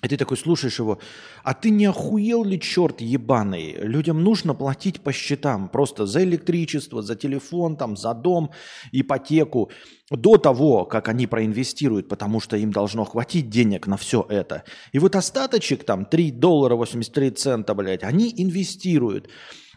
И 0.02 0.08
ты 0.08 0.16
такой 0.16 0.36
слушаешь 0.36 0.80
его, 0.80 0.98
а 1.44 1.54
ты 1.54 1.70
не 1.70 1.86
охуел 1.86 2.44
ли, 2.44 2.60
черт 2.60 3.00
ебаный? 3.00 3.74
Людям 3.78 4.22
нужно 4.22 4.52
платить 4.54 5.00
по 5.00 5.12
счетам, 5.12 5.68
просто 5.68 6.04
за 6.04 6.24
электричество, 6.24 7.00
за 7.00 7.14
телефон, 7.14 7.76
там, 7.76 7.96
за 7.96 8.12
дом, 8.12 8.50
ипотеку, 8.92 9.70
до 10.10 10.36
того, 10.36 10.84
как 10.84 11.08
они 11.08 11.26
проинвестируют, 11.26 12.08
потому 12.08 12.40
что 12.40 12.56
им 12.56 12.72
должно 12.72 13.04
хватить 13.04 13.48
денег 13.48 13.86
на 13.86 13.96
все 13.96 14.26
это. 14.28 14.64
И 14.92 14.98
вот 14.98 15.14
остаточек, 15.16 15.84
там, 15.84 16.04
3 16.04 16.32
доллара 16.32 16.74
83 16.74 17.30
цента, 17.30 17.74
блядь, 17.74 18.02
они 18.02 18.34
инвестируют. 18.36 19.30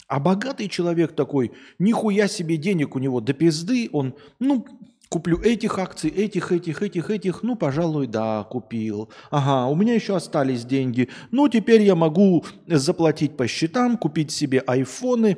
А 0.09 0.19
богатый 0.19 0.67
человек 0.67 1.15
такой, 1.15 1.51
нихуя 1.79 2.27
себе 2.27 2.57
денег 2.57 2.95
у 2.95 2.99
него 2.99 3.21
до 3.21 3.33
пизды, 3.33 3.89
он, 3.93 4.15
ну, 4.39 4.65
Куплю 5.09 5.39
этих 5.39 5.79
акций, 5.79 6.09
этих, 6.09 6.51
этих, 6.51 6.81
этих, 6.81 7.09
этих. 7.09 7.43
Ну, 7.43 7.55
пожалуй, 7.55 8.07
да, 8.07 8.43
купил. 8.43 9.09
Ага, 9.31 9.67
у 9.67 9.75
меня 9.75 9.93
еще 9.95 10.15
остались 10.15 10.65
деньги. 10.65 11.09
Ну, 11.31 11.47
теперь 11.47 11.81
я 11.81 11.95
могу 11.95 12.45
заплатить 12.67 13.37
по 13.37 13.47
счетам, 13.47 13.97
купить 13.97 14.31
себе 14.31 14.59
айфоны, 14.59 15.37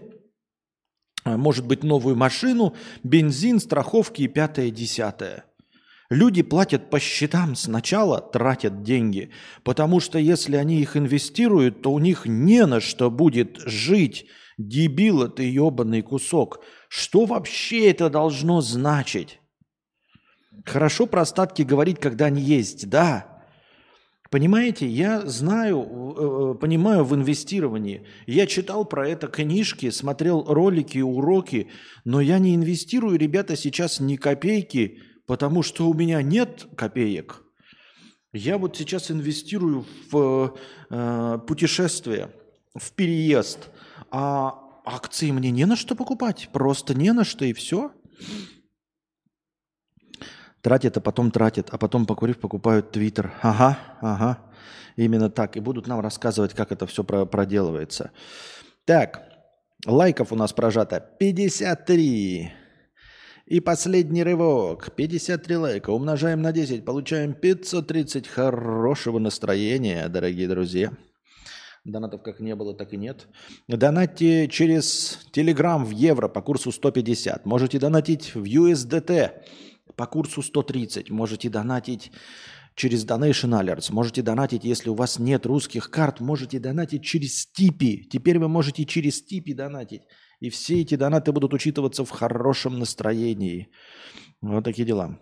а, 1.23 1.37
может 1.37 1.67
быть, 1.67 1.83
новую 1.83 2.15
машину, 2.15 2.73
бензин, 3.03 3.59
страховки 3.59 4.23
и 4.23 4.27
пятое, 4.27 4.71
десятое. 4.71 5.45
Люди 6.09 6.41
платят 6.41 6.89
по 6.89 6.99
счетам 6.99 7.55
сначала, 7.55 8.19
тратят 8.19 8.81
деньги, 8.81 9.29
потому 9.63 9.99
что 9.99 10.17
если 10.17 10.55
они 10.55 10.81
их 10.81 10.97
инвестируют, 10.97 11.83
то 11.83 11.91
у 11.91 11.99
них 11.99 12.25
не 12.25 12.65
на 12.65 12.79
что 12.79 13.11
будет 13.11 13.59
жить. 13.59 14.25
Дебил 14.57 15.29
ты 15.29 15.43
ебаный 15.43 16.01
кусок. 16.01 16.63
Что 16.87 17.25
вообще 17.25 17.91
это 17.91 18.09
должно 18.09 18.61
значить? 18.61 19.38
Хорошо 20.65 21.05
про 21.05 21.21
остатки 21.21 21.61
говорить, 21.61 21.99
когда 21.99 22.25
они 22.25 22.41
есть, 22.41 22.89
да. 22.89 23.39
Понимаете, 24.29 24.87
я 24.87 25.21
знаю, 25.25 25.81
э, 25.81 26.51
э, 26.53 26.59
понимаю 26.59 27.03
в 27.03 27.15
инвестировании. 27.15 28.05
Я 28.27 28.45
читал 28.45 28.85
про 28.85 29.07
это 29.07 29.27
книжки, 29.27 29.89
смотрел 29.89 30.43
ролики, 30.43 30.99
уроки, 30.99 31.69
но 32.05 32.21
я 32.21 32.37
не 32.37 32.55
инвестирую, 32.55 33.17
ребята, 33.17 33.55
сейчас 33.55 33.99
ни 33.99 34.17
копейки, 34.17 35.01
потому 35.25 35.63
что 35.63 35.89
у 35.89 35.95
меня 35.95 36.21
нет 36.21 36.67
копеек. 36.75 37.43
Я 38.31 38.59
вот 38.59 38.77
сейчас 38.77 39.09
инвестирую 39.09 39.85
в 40.11 40.55
э, 40.91 41.39
путешествие, 41.47 42.29
в 42.75 42.91
переезд, 42.91 43.69
а 44.11 44.59
акции 44.85 45.31
мне 45.31 45.49
не 45.49 45.65
на 45.65 45.75
что 45.75 45.95
покупать, 45.95 46.49
просто 46.53 46.93
не 46.93 47.11
на 47.13 47.23
что 47.23 47.45
и 47.45 47.53
все. 47.53 47.91
Тратят, 50.61 50.97
а 50.97 51.01
потом 51.01 51.31
тратят, 51.31 51.69
а 51.71 51.77
потом, 51.77 52.05
покурив, 52.05 52.39
покупают 52.39 52.91
Твиттер. 52.91 53.33
Ага, 53.41 53.77
ага. 54.01 54.39
Именно 54.97 55.29
так. 55.29 55.55
И 55.55 55.61
будут 55.61 55.87
нам 55.87 56.01
рассказывать, 56.01 56.53
как 56.53 56.71
это 56.71 56.85
все 56.85 57.03
проделывается. 57.03 58.11
Так, 58.85 59.23
лайков 59.85 60.33
у 60.33 60.35
нас 60.35 60.51
прожато 60.51 60.99
53. 61.19 62.51
И 63.45 63.59
последний 63.61 64.23
рывок. 64.23 64.91
53 64.95 65.57
лайка. 65.57 65.91
Умножаем 65.91 66.41
на 66.41 66.51
10. 66.51 66.83
Получаем 66.85 67.33
530 67.33 68.27
хорошего 68.27 69.17
настроения, 69.17 70.07
дорогие 70.09 70.47
друзья. 70.47 70.91
Донатов 71.85 72.21
как 72.21 72.41
не 72.41 72.53
было, 72.55 72.75
так 72.75 72.93
и 72.93 72.97
нет. 72.97 73.27
Донатьте 73.67 74.47
через 74.49 75.19
Telegram 75.33 75.83
в 75.83 75.91
евро 75.91 76.27
по 76.27 76.41
курсу 76.41 76.71
150. 76.71 77.45
Можете 77.45 77.79
донатить 77.79 78.35
в 78.35 78.43
USDT 78.43 79.31
по 79.99 80.05
курсу 80.05 80.41
130. 80.41 81.09
Можете 81.11 81.49
донатить 81.49 82.11
через 82.75 83.05
Donation 83.05 83.51
Alerts. 83.51 83.91
Можете 83.93 84.21
донатить, 84.21 84.63
если 84.63 84.89
у 84.89 84.95
вас 84.95 85.19
нет 85.19 85.45
русских 85.45 85.89
карт, 85.89 86.21
можете 86.21 86.59
донатить 86.59 87.03
через 87.03 87.45
Типи. 87.47 88.07
Теперь 88.09 88.39
вы 88.39 88.47
можете 88.47 88.85
через 88.85 89.21
Типи 89.21 89.53
донатить. 89.53 90.01
И 90.39 90.49
все 90.49 90.81
эти 90.81 90.95
донаты 90.95 91.31
будут 91.33 91.53
учитываться 91.53 92.05
в 92.05 92.09
хорошем 92.11 92.79
настроении. 92.79 93.67
Вот 94.41 94.63
такие 94.63 94.85
дела. 94.85 95.19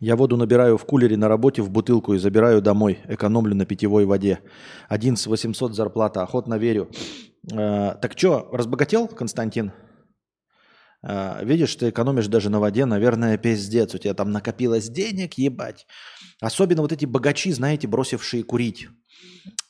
Я 0.00 0.16
воду 0.16 0.36
набираю 0.36 0.78
в 0.78 0.84
кулере 0.86 1.16
на 1.16 1.28
работе 1.28 1.60
в 1.60 1.70
бутылку 1.70 2.14
и 2.14 2.18
забираю 2.18 2.62
домой. 2.62 2.98
Экономлю 3.08 3.54
на 3.54 3.66
питьевой 3.66 4.06
воде. 4.06 4.38
Один 4.88 5.16
с 5.16 5.26
800 5.26 5.74
зарплата. 5.74 6.22
Охотно 6.22 6.58
верю. 6.58 6.88
Э, 7.52 7.94
так 8.00 8.14
что, 8.16 8.48
разбогател, 8.52 9.06
Константин? 9.06 9.72
А, 11.04 11.42
видишь, 11.42 11.74
ты 11.74 11.90
экономишь 11.90 12.28
даже 12.28 12.48
на 12.50 12.60
воде, 12.60 12.84
наверное, 12.84 13.36
пиздец. 13.36 13.94
У 13.94 13.98
тебя 13.98 14.14
там 14.14 14.30
накопилось 14.30 14.88
денег, 14.88 15.34
ебать. 15.34 15.86
Особенно 16.40 16.82
вот 16.82 16.92
эти 16.92 17.04
богачи, 17.06 17.52
знаете, 17.52 17.88
бросившие 17.88 18.44
курить, 18.44 18.88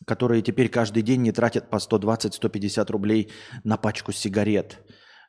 которые 0.07 0.43
теперь 0.43 0.69
каждый 0.69 1.03
день 1.03 1.23
не 1.23 1.33
тратят 1.33 1.71
по 1.71 1.77
120-150 1.77 2.91
рублей 2.93 3.31
на 3.65 3.77
пачку 3.77 4.13
сигарет. 4.13 4.79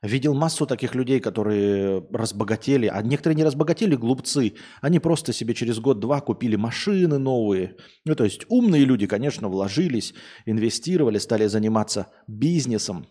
Видел 0.02 0.34
массу 0.34 0.66
таких 0.66 0.96
людей, 0.96 1.22
которые 1.22 2.06
разбогатели, 2.12 2.88
а 2.88 3.02
некоторые 3.02 3.38
не 3.38 3.46
разбогатели, 3.46 3.96
глупцы. 3.96 4.56
Они 4.82 5.00
просто 5.00 5.32
себе 5.32 5.54
через 5.54 5.80
год-два 5.80 6.20
купили 6.20 6.58
машины 6.58 7.18
новые. 7.18 7.78
Ну, 8.04 8.13
то 8.13 8.26
есть 8.26 8.42
умные 8.50 8.84
люди, 8.84 9.08
конечно, 9.08 9.48
вложились, 9.48 10.13
инвестировали, 10.46 11.20
стали 11.20 11.48
заниматься 11.48 12.08
бизнесом. 12.28 13.08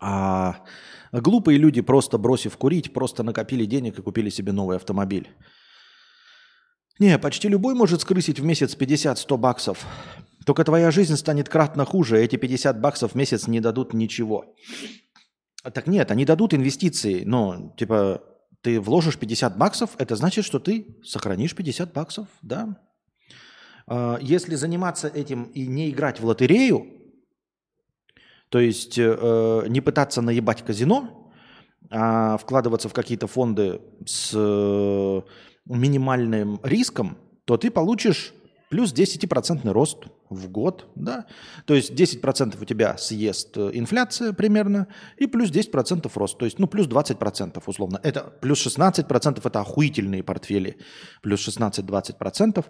А 0.00 0.64
глупые 1.12 1.58
люди, 1.58 1.80
просто 1.80 2.18
бросив 2.18 2.56
курить, 2.56 2.92
просто 2.92 3.22
накопили 3.22 3.64
денег 3.64 3.98
и 3.98 4.02
купили 4.02 4.30
себе 4.30 4.52
новый 4.52 4.76
автомобиль. 4.76 5.28
Не, 6.98 7.18
почти 7.18 7.48
любой 7.48 7.74
может 7.74 8.00
скрысить 8.00 8.40
в 8.40 8.44
месяц 8.44 8.76
50-100 8.76 9.36
баксов. 9.36 9.86
Только 10.46 10.64
твоя 10.64 10.90
жизнь 10.90 11.16
станет 11.16 11.48
кратно 11.48 11.84
хуже, 11.84 12.22
эти 12.22 12.36
50 12.36 12.80
баксов 12.80 13.12
в 13.12 13.14
месяц 13.14 13.46
не 13.46 13.60
дадут 13.60 13.94
ничего. 13.94 14.54
Так 15.62 15.86
нет, 15.86 16.10
они 16.10 16.24
дадут 16.24 16.54
инвестиции, 16.54 17.24
но 17.24 17.74
типа 17.76 18.22
ты 18.62 18.80
вложишь 18.80 19.18
50 19.18 19.56
баксов, 19.56 19.90
это 19.98 20.16
значит, 20.16 20.44
что 20.44 20.58
ты 20.58 20.98
сохранишь 21.04 21.54
50 21.54 21.92
баксов, 21.92 22.28
да. 22.42 22.80
А, 23.86 24.18
если 24.20 24.54
заниматься 24.54 25.08
этим 25.08 25.44
и 25.44 25.66
не 25.66 25.90
играть 25.90 26.20
в 26.20 26.24
лотерею, 26.24 27.01
то 28.52 28.60
есть 28.60 28.98
э, 28.98 29.64
не 29.66 29.80
пытаться 29.80 30.20
наебать 30.20 30.62
казино, 30.62 31.32
а 31.90 32.36
вкладываться 32.36 32.90
в 32.90 32.92
какие-то 32.92 33.26
фонды 33.26 33.80
с 34.04 34.32
э, 34.34 35.22
минимальным 35.64 36.60
риском, 36.62 37.16
то 37.46 37.56
ты 37.56 37.70
получишь 37.70 38.34
плюс 38.68 38.92
10% 38.92 39.70
рост 39.72 40.04
в 40.28 40.50
год. 40.50 40.86
Да? 40.94 41.24
То 41.64 41.72
есть 41.72 41.92
10% 41.92 42.58
у 42.60 42.64
тебя 42.66 42.98
съест 42.98 43.56
э, 43.56 43.70
инфляция 43.72 44.34
примерно, 44.34 44.86
и 45.16 45.26
плюс 45.26 45.50
10% 45.50 46.10
рост. 46.14 46.36
То 46.36 46.44
есть 46.44 46.58
ну, 46.58 46.66
плюс 46.66 46.86
20% 46.86 47.62
условно. 47.64 48.00
Это 48.02 48.20
плюс 48.42 48.66
16% 48.66 49.40
это 49.42 49.60
охуительные 49.60 50.22
портфели. 50.22 50.76
Плюс 51.22 51.48
16-20%. 51.48 52.66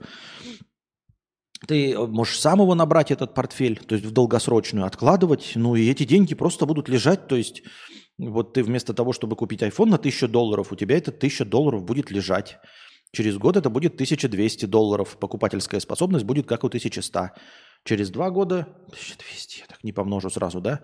Ты 1.66 1.92
э, 1.92 2.06
можешь 2.06 2.40
сам 2.40 2.60
его 2.60 2.74
набрать, 2.74 3.10
этот 3.10 3.34
портфель, 3.34 3.78
то 3.78 3.94
есть 3.94 4.06
в 4.06 4.10
долгосрочную 4.10 4.86
откладывать, 4.86 5.52
ну 5.54 5.76
и 5.76 5.88
эти 5.88 6.04
деньги 6.04 6.34
просто 6.34 6.66
будут 6.66 6.88
лежать, 6.88 7.28
то 7.28 7.36
есть 7.36 7.62
вот 8.18 8.54
ты 8.54 8.62
вместо 8.62 8.94
того, 8.94 9.12
чтобы 9.12 9.36
купить 9.36 9.62
iPhone 9.62 9.86
на 9.86 9.96
1000 9.96 10.28
долларов, 10.28 10.72
у 10.72 10.76
тебя 10.76 10.96
это 10.96 11.10
1000 11.10 11.44
долларов 11.44 11.84
будет 11.84 12.10
лежать. 12.10 12.58
Через 13.12 13.36
год 13.36 13.56
это 13.56 13.68
будет 13.68 13.94
1200 13.94 14.64
долларов. 14.66 15.18
Покупательская 15.18 15.80
способность 15.80 16.24
будет 16.24 16.46
как 16.46 16.64
у 16.64 16.68
1100. 16.68 17.30
Через 17.84 18.10
два 18.10 18.30
года 18.30 18.68
1200, 18.86 19.60
я 19.60 19.66
так 19.66 19.84
не 19.84 19.92
помножу 19.92 20.30
сразу, 20.30 20.60
да? 20.60 20.80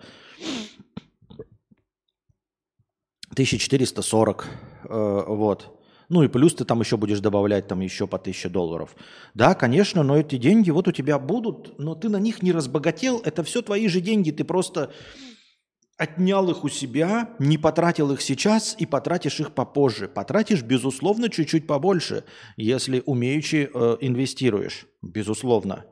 1440, 3.31 4.47
э, 4.89 5.23
вот. 5.27 5.78
Ну 6.09 6.23
и 6.23 6.27
плюс 6.27 6.55
ты 6.55 6.65
там 6.65 6.79
еще 6.81 6.97
будешь 6.97 7.19
добавлять 7.19 7.67
там 7.67 7.81
еще 7.81 8.07
по 8.07 8.17
1000 8.17 8.49
долларов. 8.49 8.95
Да, 9.35 9.53
конечно, 9.53 10.01
но 10.03 10.17
эти 10.17 10.37
деньги 10.37 10.71
вот 10.71 10.87
у 10.87 10.91
тебя 10.91 11.19
будут, 11.19 11.77
но 11.77 11.93
ты 11.93 12.09
на 12.09 12.17
них 12.17 12.41
не 12.41 12.51
разбогател. 12.51 13.21
Это 13.23 13.43
все 13.43 13.61
твои 13.61 13.87
же 13.87 14.01
деньги. 14.01 14.31
Ты 14.31 14.43
просто 14.43 14.91
отнял 15.97 16.49
их 16.49 16.63
у 16.63 16.69
себя, 16.69 17.29
не 17.39 17.57
потратил 17.57 18.11
их 18.11 18.21
сейчас 18.21 18.75
и 18.79 18.87
потратишь 18.87 19.39
их 19.39 19.53
попозже. 19.53 20.07
Потратишь, 20.07 20.63
безусловно, 20.63 21.29
чуть-чуть 21.29 21.67
побольше, 21.67 22.23
если 22.57 23.03
умеючи 23.05 23.69
э, 23.71 23.97
инвестируешь. 24.01 24.87
Безусловно. 25.03 25.85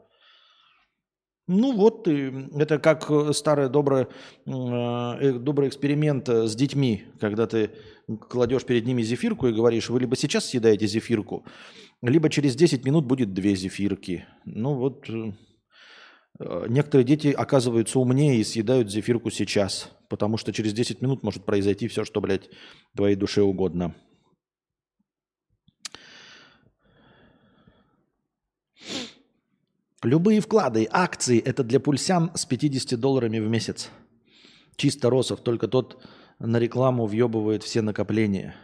Ну 1.48 1.74
вот, 1.74 2.10
это 2.10 2.78
как 2.78 3.10
э, 3.10 3.32
старый 3.32 3.70
добрый, 3.70 4.08
э, 4.46 5.32
добрый 5.40 5.70
эксперимент 5.70 6.28
э, 6.28 6.46
с 6.46 6.56
детьми, 6.56 7.06
когда 7.22 7.48
ты 7.48 7.72
кладешь 8.30 8.66
перед 8.66 8.86
ними 8.86 9.02
зефирку 9.02 9.48
и 9.48 9.54
говоришь, 9.54 9.90
вы 9.90 10.02
либо 10.02 10.18
сейчас 10.18 10.48
съедаете 10.48 10.88
зефирку, 10.88 11.46
либо 12.02 12.30
через 12.30 12.54
10 12.56 12.84
минут 12.86 13.06
будет 13.06 13.34
две 13.34 13.56
зефирки. 13.56 14.26
Ну 14.44 14.74
вот, 14.74 15.08
некоторые 16.38 17.06
дети 17.06 17.30
оказываются 17.30 17.98
умнее 17.98 18.42
и 18.42 18.44
съедают 18.44 18.92
зефирку 18.92 19.30
сейчас. 19.30 19.90
Потому 20.10 20.38
что 20.38 20.52
через 20.52 20.74
10 20.74 21.02
минут 21.02 21.24
может 21.24 21.46
произойти 21.46 21.88
все, 21.88 22.04
что, 22.04 22.22
блядь, 22.22 22.50
твоей 22.96 23.16
душе 23.16 23.42
угодно. 23.42 23.96
Любые 30.04 30.42
вклады, 30.42 30.88
акции– 30.92 31.40
это 31.46 31.64
для 31.64 31.80
пульсян 31.80 32.32
с 32.36 32.46
50 32.46 33.00
долларами 33.00 33.40
в 33.40 33.50
месяц. 33.50 33.90
Чисто 34.76 35.10
Росов, 35.10 35.42
только 35.42 35.68
тот 35.68 36.04
на 36.38 36.60
рекламу 36.60 37.08
въебывает 37.08 37.64
все 37.64 37.82
накопления. 37.82 38.56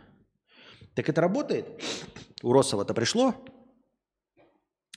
Так 0.94 1.10
это 1.10 1.22
работает? 1.22 1.66
У 2.44 2.54
Росова-то 2.54 2.94
пришло? 2.94 3.34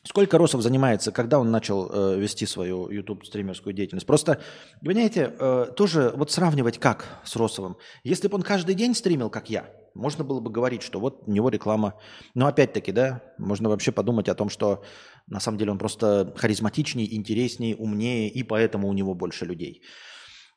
Сколько 0.03 0.37
Росов 0.37 0.61
занимается, 0.61 1.11
когда 1.11 1.41
он 1.41 1.51
начал 1.51 1.91
э, 1.91 2.19
вести 2.19 2.45
свою 2.45 2.91
YouTube-стримерскую 2.91 3.73
деятельность? 3.73 4.07
Просто, 4.07 4.41
понимаете, 4.85 5.35
э, 5.39 5.67
тоже 5.75 6.13
вот 6.15 6.31
сравнивать 6.31 6.79
как 6.79 7.07
с 7.25 7.35
Росовым. 7.35 7.79
Если 8.05 8.29
бы 8.29 8.37
он 8.37 8.43
каждый 8.43 8.75
день 8.75 8.95
стримил, 8.95 9.31
как 9.31 9.49
я, 9.49 9.69
можно 9.97 10.25
было 10.25 10.41
бы 10.41 10.51
говорить, 10.51 10.83
что 10.83 11.01
вот 11.01 11.23
у 11.27 11.31
него 11.31 11.49
реклама. 11.49 11.95
Но 12.35 12.47
опять-таки, 12.47 12.93
да, 12.93 13.23
можно 13.39 13.69
вообще 13.69 13.93
подумать 13.93 14.29
о 14.29 14.35
том, 14.35 14.49
что 14.49 14.83
на 15.27 15.41
самом 15.41 15.59
деле 15.59 15.73
он 15.73 15.79
просто 15.79 16.33
харизматичнее, 16.37 17.15
интереснее, 17.17 17.77
умнее, 17.77 18.29
и 18.29 18.43
поэтому 18.43 18.89
у 18.89 18.93
него 18.93 19.15
больше 19.15 19.45
людей. 19.45 19.83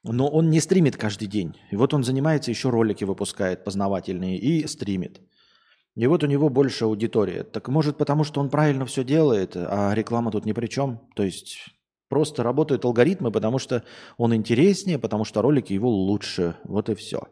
Но 0.04 0.28
он 0.30 0.50
не 0.50 0.60
стримит 0.60 0.96
каждый 0.98 1.28
день. 1.28 1.56
И 1.72 1.76
вот 1.76 1.94
он 1.94 2.04
занимается, 2.04 2.52
еще 2.52 2.70
ролики 2.70 3.04
выпускает 3.04 3.64
познавательные 3.64 4.38
и 4.38 4.66
стримит. 4.68 5.22
И 5.96 6.08
вот 6.08 6.24
у 6.24 6.28
него 6.28 6.50
больше 6.50 6.86
аудитория. 6.86 7.44
Так 7.44 7.68
может 7.68 7.98
потому, 7.98 8.24
что 8.24 8.40
он 8.40 8.50
правильно 8.50 8.86
все 8.86 9.04
делает, 9.04 9.56
а 9.56 9.94
реклама 9.94 10.32
тут 10.32 10.46
ни 10.46 10.54
при 10.54 10.68
чем? 10.68 11.02
То 11.16 11.24
есть 11.24 11.58
просто 12.08 12.44
работают 12.44 12.86
алгоритмы, 12.86 13.32
потому 13.32 13.60
что 13.60 13.84
он 14.18 14.34
интереснее, 14.34 14.98
потому 14.98 15.26
что 15.26 15.42
ролики 15.42 15.74
его 15.74 15.90
лучше. 15.90 16.56
Вот 16.64 16.90
и 16.90 16.96
все. 16.96 17.24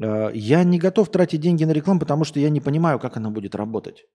Э, 0.00 0.30
я 0.34 0.64
не 0.64 0.78
готов 0.78 1.10
тратить 1.10 1.40
деньги 1.40 1.64
на 1.64 1.72
рекламу, 1.72 2.00
потому 2.00 2.24
что 2.24 2.40
я 2.40 2.50
не 2.50 2.60
понимаю, 2.60 2.98
как 2.98 3.16
она 3.16 3.30
будет 3.30 3.54
работать. 3.54 4.06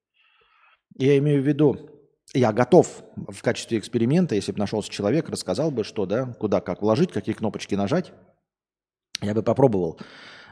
Я 0.98 1.18
имею 1.18 1.42
в 1.42 1.48
виду, 1.48 1.90
я 2.34 2.52
готов 2.52 3.04
в 3.16 3.42
качестве 3.42 3.78
эксперимента, 3.78 4.36
если 4.36 4.52
бы 4.52 4.60
нашелся 4.60 4.92
человек, 4.92 5.30
рассказал 5.30 5.72
бы, 5.72 5.84
что, 5.84 6.06
да, 6.06 6.34
куда, 6.40 6.62
как 6.62 6.82
вложить, 6.82 7.12
какие 7.12 7.36
кнопочки 7.36 7.76
нажать, 7.76 8.12
я 9.22 9.34
бы 9.34 9.44
попробовал. 9.44 10.00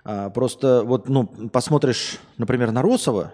А, 0.03 0.29
просто 0.29 0.83
вот, 0.83 1.09
ну, 1.09 1.25
посмотришь, 1.49 2.19
например, 2.37 2.71
на 2.71 2.81
Росова, 2.81 3.33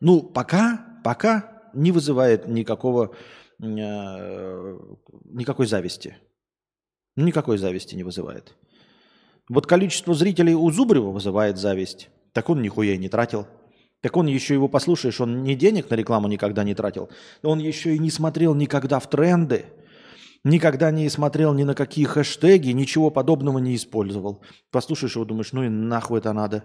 ну, 0.00 0.22
пока, 0.22 1.00
пока 1.04 1.62
не 1.74 1.92
вызывает 1.92 2.48
никакого, 2.48 3.14
э, 3.60 4.78
никакой 5.24 5.66
зависти. 5.66 6.16
Никакой 7.16 7.58
зависти 7.58 7.96
не 7.96 8.04
вызывает. 8.04 8.56
Вот 9.50 9.66
количество 9.66 10.14
зрителей 10.14 10.54
у 10.54 10.70
Зубрева 10.70 11.10
вызывает 11.10 11.58
зависть. 11.58 12.08
Так 12.32 12.48
он 12.48 12.62
нихуя 12.62 12.96
не 12.96 13.08
тратил. 13.08 13.48
Так 14.00 14.16
он 14.16 14.26
еще 14.26 14.54
его 14.54 14.68
послушаешь, 14.68 15.20
он 15.20 15.42
не 15.42 15.56
денег 15.56 15.90
на 15.90 15.96
рекламу 15.96 16.28
никогда 16.28 16.62
не 16.62 16.74
тратил. 16.76 17.10
Он 17.42 17.58
еще 17.58 17.96
и 17.96 17.98
не 17.98 18.10
смотрел 18.10 18.54
никогда 18.54 19.00
в 19.00 19.10
тренды, 19.10 19.66
никогда 20.44 20.92
не 20.92 21.08
смотрел 21.10 21.52
ни 21.52 21.64
на 21.64 21.74
какие 21.74 22.04
хэштеги, 22.04 22.70
ничего 22.70 23.10
подобного 23.10 23.58
не 23.58 23.74
использовал. 23.74 24.40
Послушаешь 24.70 25.16
его, 25.16 25.24
думаешь, 25.24 25.52
ну 25.52 25.64
и 25.64 25.68
нахуй 25.68 26.20
это 26.20 26.32
надо. 26.32 26.64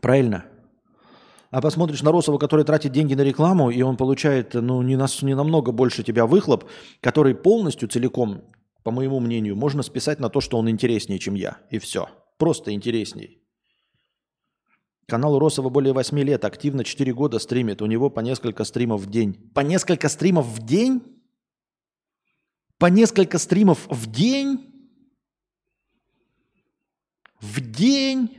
Правильно? 0.00 0.46
А 1.50 1.60
посмотришь 1.60 2.02
на 2.02 2.10
Росова, 2.10 2.38
который 2.38 2.64
тратит 2.64 2.90
деньги 2.90 3.12
на 3.12 3.22
рекламу, 3.22 3.70
и 3.70 3.82
он 3.82 3.98
получает 3.98 4.54
ну, 4.54 4.80
не, 4.80 4.96
на, 4.96 5.06
не 5.20 5.34
намного 5.34 5.72
больше 5.72 6.02
тебя 6.02 6.26
выхлоп, 6.26 6.64
который 7.02 7.34
полностью, 7.34 7.88
целиком 7.88 8.42
по 8.86 8.92
моему 8.92 9.18
мнению, 9.18 9.56
можно 9.56 9.82
списать 9.82 10.20
на 10.20 10.28
то, 10.28 10.40
что 10.40 10.58
он 10.58 10.70
интереснее, 10.70 11.18
чем 11.18 11.34
я. 11.34 11.58
И 11.70 11.80
все. 11.80 12.08
Просто 12.38 12.72
интересней. 12.72 13.42
Канал 15.08 15.40
Росова 15.40 15.70
более 15.70 15.92
8 15.92 16.16
лет, 16.20 16.44
активно 16.44 16.84
4 16.84 17.12
года 17.12 17.40
стримит. 17.40 17.82
У 17.82 17.86
него 17.86 18.10
по 18.10 18.20
несколько 18.20 18.62
стримов 18.62 19.00
в 19.00 19.10
день. 19.10 19.50
По 19.56 19.58
несколько 19.58 20.08
стримов 20.08 20.46
в 20.46 20.64
день? 20.64 21.02
По 22.78 22.86
несколько 22.86 23.38
стримов 23.38 23.88
в 23.90 24.06
день? 24.06 24.72
В 27.40 27.60
день? 27.60 28.38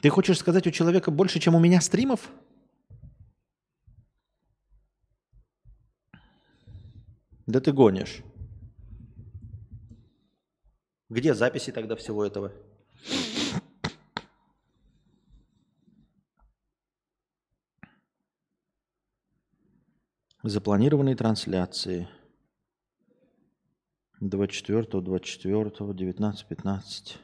Ты 0.00 0.08
хочешь 0.08 0.38
сказать, 0.38 0.66
у 0.66 0.72
человека 0.72 1.12
больше, 1.12 1.38
чем 1.38 1.54
у 1.54 1.60
меня 1.60 1.80
стримов? 1.80 2.32
Да 7.52 7.60
ты 7.60 7.70
гонишь. 7.70 8.22
Где 11.10 11.34
записи 11.34 11.70
тогда 11.70 11.96
всего 11.96 12.24
этого? 12.24 12.50
Запланированные 20.42 21.14
трансляции. 21.14 22.08
24, 24.20 25.02
24, 25.02 25.92
19, 25.92 26.46
15. 26.46 27.18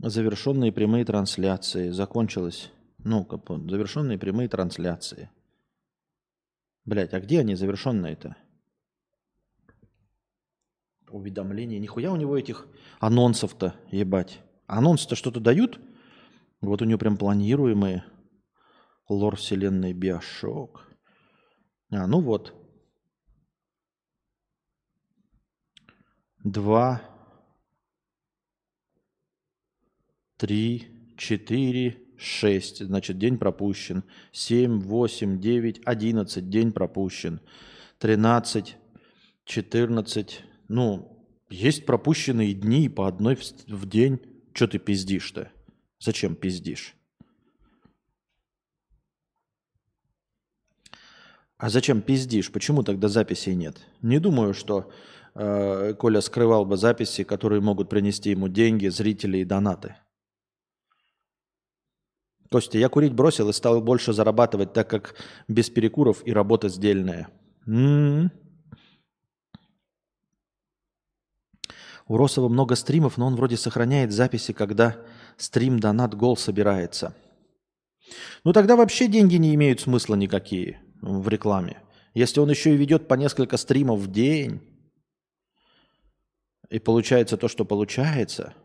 Завершенные 0.00 0.72
прямые 0.72 1.04
трансляции. 1.04 1.90
Закончилось. 1.90 2.72
Ну, 3.04 3.24
завершенные 3.24 4.18
прямые 4.18 4.48
трансляции. 4.48 5.30
Блять, 6.88 7.12
а 7.12 7.20
где 7.20 7.40
они 7.40 7.54
завершенные-то? 7.54 8.34
Уведомления. 11.10 11.78
Нихуя 11.78 12.10
у 12.10 12.16
него 12.16 12.34
этих 12.38 12.66
анонсов-то, 12.98 13.74
ебать. 13.90 14.40
Анонсы-то 14.66 15.14
что-то 15.14 15.38
дают? 15.38 15.78
Вот 16.62 16.80
у 16.80 16.86
него 16.86 16.98
прям 16.98 17.18
планируемые. 17.18 18.06
Лор 19.06 19.36
вселенной 19.36 19.92
Биошок. 19.92 20.88
А, 21.90 22.06
ну 22.06 22.22
вот. 22.22 22.54
Два, 26.42 27.02
три, 30.38 31.14
четыре, 31.18 32.02
6, 32.18 32.84
значит, 32.86 33.18
день 33.18 33.38
пропущен. 33.38 34.04
7, 34.32 34.80
8, 34.80 35.40
9, 35.40 35.80
11, 35.84 36.50
день 36.50 36.72
пропущен. 36.72 37.40
13, 37.98 38.76
14, 39.44 40.42
ну, 40.68 41.26
есть 41.48 41.86
пропущенные 41.86 42.52
дни 42.52 42.88
по 42.88 43.06
одной 43.06 43.36
в, 43.36 43.42
в 43.68 43.88
день. 43.88 44.20
Что 44.52 44.66
ты 44.66 44.78
пиздишь-то? 44.78 45.50
Зачем 46.00 46.34
пиздишь? 46.34 46.94
А 51.56 51.70
зачем 51.70 52.02
пиздишь? 52.02 52.52
Почему 52.52 52.82
тогда 52.82 53.08
записей 53.08 53.54
нет? 53.54 53.78
Не 54.02 54.20
думаю, 54.20 54.54
что 54.54 54.92
э, 55.34 55.94
Коля 55.94 56.20
скрывал 56.20 56.64
бы 56.64 56.76
записи, 56.76 57.24
которые 57.24 57.60
могут 57.60 57.88
принести 57.88 58.30
ему 58.30 58.48
деньги, 58.48 58.88
зрители 58.88 59.38
и 59.38 59.44
донаты. 59.44 59.96
Костя, 62.50 62.78
я 62.78 62.88
курить 62.88 63.12
бросил 63.12 63.50
и 63.50 63.52
стал 63.52 63.80
больше 63.82 64.12
зарабатывать, 64.12 64.72
так 64.72 64.88
как 64.88 65.14
без 65.48 65.68
перекуров 65.68 66.26
и 66.26 66.32
работа 66.32 66.68
сдельная. 66.68 67.28
М-м-м. 67.66 68.30
У 72.06 72.16
Росова 72.16 72.48
много 72.48 72.74
стримов, 72.74 73.18
но 73.18 73.26
он 73.26 73.36
вроде 73.36 73.58
сохраняет 73.58 74.12
записи, 74.12 74.54
когда 74.54 74.96
стрим 75.36 75.78
донат 75.78 76.14
гол 76.14 76.38
собирается. 76.38 77.14
Ну 78.44 78.54
тогда 78.54 78.76
вообще 78.76 79.08
деньги 79.08 79.36
не 79.36 79.54
имеют 79.54 79.80
смысла 79.80 80.14
никакие 80.14 80.80
в 81.02 81.28
рекламе. 81.28 81.82
Если 82.14 82.40
он 82.40 82.48
еще 82.48 82.72
и 82.72 82.78
ведет 82.78 83.08
по 83.08 83.14
несколько 83.14 83.58
стримов 83.58 84.00
в 84.00 84.10
день, 84.10 84.62
и 86.70 86.78
получается 86.78 87.36
то, 87.36 87.48
что 87.48 87.66
получается– 87.66 88.54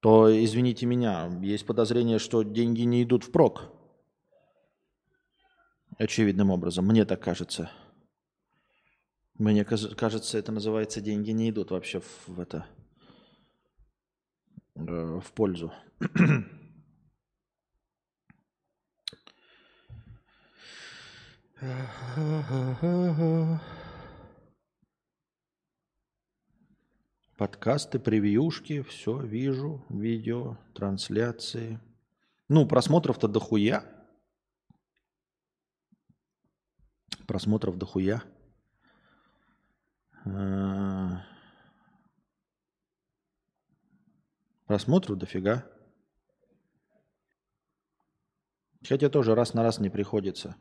то, 0.00 0.28
извините 0.44 0.86
меня, 0.86 1.30
есть 1.42 1.66
подозрение, 1.66 2.18
что 2.18 2.42
деньги 2.42 2.82
не 2.82 3.02
идут 3.02 3.24
в 3.24 3.32
прок. 3.32 3.70
Очевидным 5.98 6.50
образом, 6.50 6.86
мне 6.86 7.04
так 7.04 7.22
кажется. 7.22 7.70
Мне 9.34 9.64
кажется, 9.64 10.38
это 10.38 10.52
называется 10.52 11.00
деньги 11.00 11.30
не 11.30 11.50
идут 11.50 11.70
вообще 11.70 12.00
в, 12.00 12.28
в 12.28 12.40
это 12.40 12.66
э, 14.74 15.20
в 15.22 15.32
пользу. 15.32 15.72
Подкасты, 27.40 27.98
превьюшки, 27.98 28.82
все 28.82 29.18
вижу, 29.18 29.82
видео, 29.88 30.58
трансляции. 30.74 31.80
Ну, 32.50 32.68
просмотров-то 32.68 33.28
дохуя. 33.28 33.82
Просмотров 37.26 37.78
дохуя. 37.78 38.22
А, 40.26 41.22
Просмотров 44.66 45.16
дофига. 45.16 45.66
Хотя 48.86 49.08
тоже 49.08 49.34
раз 49.34 49.54
на 49.54 49.62
раз 49.62 49.78
не 49.78 49.88
приходится. 49.88 50.56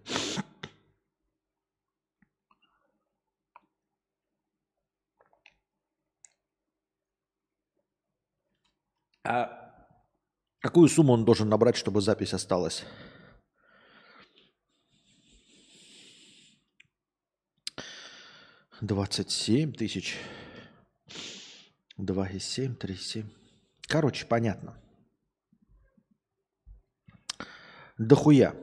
Какую 10.60 10.90
сумму 10.90 11.14
он 11.14 11.26
должен 11.26 11.50
набрать, 11.50 11.76
чтобы 11.76 12.02
запись 12.02 12.34
осталась? 12.34 12.84
Двадцать 18.82 19.32
семь 19.32 19.74
тысяч. 19.74 20.18
Два 21.98 22.30
и 22.30 22.40
семь, 22.40 22.76
три 22.76 22.96
семь. 22.96 23.30
Короче, 23.88 24.26
понятно. 24.26 24.82
Дохуя. 27.98 28.56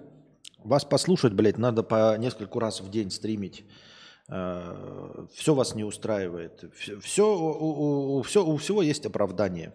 Вас 0.59 0.85
послушать, 0.85 1.35
блядь, 1.35 1.59
надо 1.59 1.83
по 1.83 2.17
нескольку 2.17 2.59
раз 2.59 2.81
в 2.81 2.91
день 2.91 3.11
стримить. 3.11 3.67
Все 4.27 5.55
вас 5.55 5.75
не 5.75 5.85
устраивает. 5.85 6.65
Все, 6.75 7.39
у, 7.39 8.19
у, 8.19 8.23
все, 8.23 8.45
у 8.45 8.57
всего 8.57 8.83
есть 8.83 9.05
оправдание. 9.05 9.73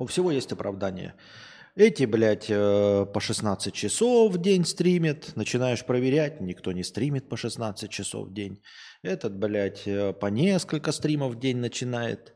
У 0.00 0.06
всего 0.06 0.30
есть 0.30 0.50
оправдание. 0.50 1.14
Эти, 1.76 2.06
блядь, 2.06 2.46
э, 2.48 3.04
по 3.12 3.20
16 3.20 3.74
часов 3.74 4.32
в 4.32 4.40
день 4.40 4.64
стримят. 4.64 5.36
Начинаешь 5.36 5.84
проверять, 5.84 6.40
никто 6.40 6.72
не 6.72 6.82
стримит 6.82 7.28
по 7.28 7.36
16 7.36 7.90
часов 7.90 8.28
в 8.28 8.32
день. 8.32 8.62
Этот, 9.02 9.36
блядь, 9.38 9.86
э, 9.86 10.14
по 10.14 10.28
несколько 10.28 10.92
стримов 10.92 11.34
в 11.34 11.38
день 11.38 11.58
начинает 11.58 12.32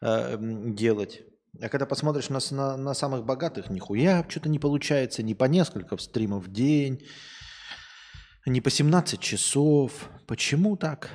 э, 0.00 0.36
делать. 0.40 1.22
А 1.60 1.68
когда 1.68 1.86
посмотришь 1.86 2.28
на, 2.28 2.38
на, 2.52 2.76
на 2.76 2.94
самых 2.94 3.24
богатых, 3.24 3.68
нихуя 3.68 4.24
что-то 4.28 4.48
не 4.48 4.60
получается. 4.60 5.24
Не 5.24 5.34
по 5.34 5.46
несколько 5.46 5.96
стримов 5.96 6.44
в 6.44 6.52
день, 6.52 7.04
не 8.46 8.60
по 8.60 8.70
17 8.70 9.18
часов. 9.18 10.08
Почему 10.28 10.76
так? 10.76 11.10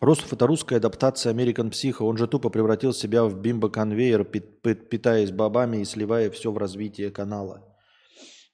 Ростов– 0.00 0.32
это 0.32 0.46
русская 0.46 0.76
адаптация 0.76 1.32
American 1.32 1.70
Psycho. 1.70 2.04
Он 2.04 2.18
же 2.18 2.26
тупо 2.26 2.50
превратил 2.50 2.92
себя 2.92 3.24
в 3.24 3.40
бимбо-конвейер, 3.40 4.24
питаясь 4.24 5.30
бабами 5.30 5.78
и 5.78 5.84
сливая 5.84 6.30
все 6.30 6.52
в 6.52 6.58
развитие 6.58 7.10
канала. 7.10 7.62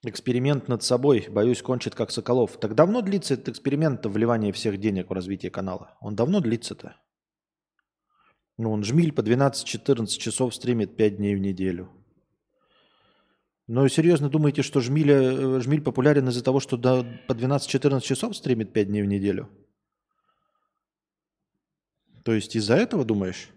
Эксперимент 0.05 0.69
над 0.69 0.83
собой, 0.83 1.27
боюсь, 1.29 1.63
кончит 1.63 1.95
как 1.95 2.11
Соколов. 2.11 2.59
Так 2.59 2.75
давно 2.75 3.03
длится 3.03 3.35
этот 3.35 3.51
эксперимент 3.51 4.05
вливания 4.07 4.53
всех 4.53 4.79
денег 4.79 5.11
в 5.11 5.13
развитие 5.13 5.51
канала? 5.51 5.97
Он 6.01 6.15
давно 6.15 6.41
длится-то? 6.41 6.97
Ну, 8.59 8.71
он 8.73 8.85
жмиль 8.85 9.13
по 9.13 9.21
12-14 9.21 10.07
часов 10.07 10.55
стримит 10.55 10.97
5 10.97 11.17
дней 11.17 11.35
в 11.35 11.41
неделю. 11.41 11.91
Но 13.67 13.87
серьезно 13.89 14.29
думаете, 14.29 14.63
что 14.63 14.81
жмиль, 14.81 15.11
э, 15.11 15.61
жмиль 15.61 15.83
популярен 15.83 16.29
из-за 16.29 16.43
того, 16.43 16.61
что 16.61 16.77
до, 16.77 17.07
по 17.27 17.33
12-14 17.33 18.01
часов 18.01 18.37
стримит 18.37 18.73
5 18.73 18.89
дней 18.89 19.03
в 19.03 19.07
неделю? 19.07 19.49
То 22.25 22.33
есть 22.33 22.55
из-за 22.55 22.75
этого 22.75 23.05
думаешь? 23.05 23.49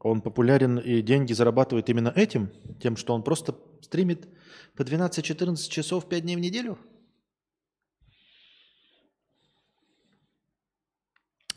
Он 0.00 0.20
популярен 0.20 0.78
и 0.78 1.02
деньги 1.02 1.32
зарабатывает 1.32 1.88
именно 1.88 2.12
этим? 2.14 2.50
Тем, 2.80 2.96
что 2.96 3.14
он 3.14 3.22
просто 3.22 3.56
стримит 3.80 4.28
по 4.76 4.82
12-14 4.82 5.68
часов 5.68 6.08
5 6.08 6.22
дней 6.22 6.36
в 6.36 6.40
неделю? 6.40 6.78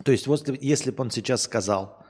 То 0.04 0.12
есть 0.12 0.28
вот 0.28 0.47
если 0.62 0.91
бы 0.91 1.04
он 1.04 1.12
сейчас 1.12 1.43
сказал 1.43 2.04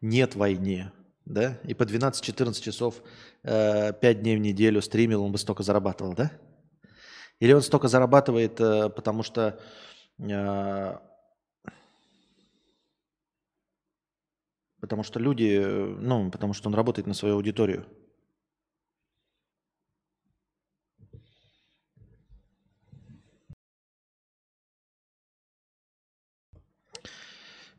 «нет 0.00 0.34
войне», 0.34 0.92
да, 1.24 1.58
и 1.64 1.74
по 1.74 1.84
12-14 1.84 2.62
часов 2.62 3.02
э, 3.44 3.92
5 3.92 4.20
дней 4.20 4.36
в 4.36 4.40
неделю 4.40 4.82
стримил, 4.82 5.22
он 5.22 5.32
бы 5.32 5.38
столько 5.38 5.62
зарабатывал, 5.62 6.14
да? 6.14 6.32
Или 7.38 7.52
он 7.52 7.62
столько 7.62 7.88
зарабатывает, 7.88 8.60
э, 8.60 8.88
потому 8.88 9.22
что 9.22 9.60
э, 10.18 10.98
Потому 14.80 15.02
что 15.02 15.18
люди, 15.18 15.58
ну, 15.58 16.30
потому 16.30 16.52
что 16.52 16.68
он 16.68 16.74
работает 16.74 17.06
на 17.06 17.14
свою 17.14 17.34
аудиторию. 17.34 17.86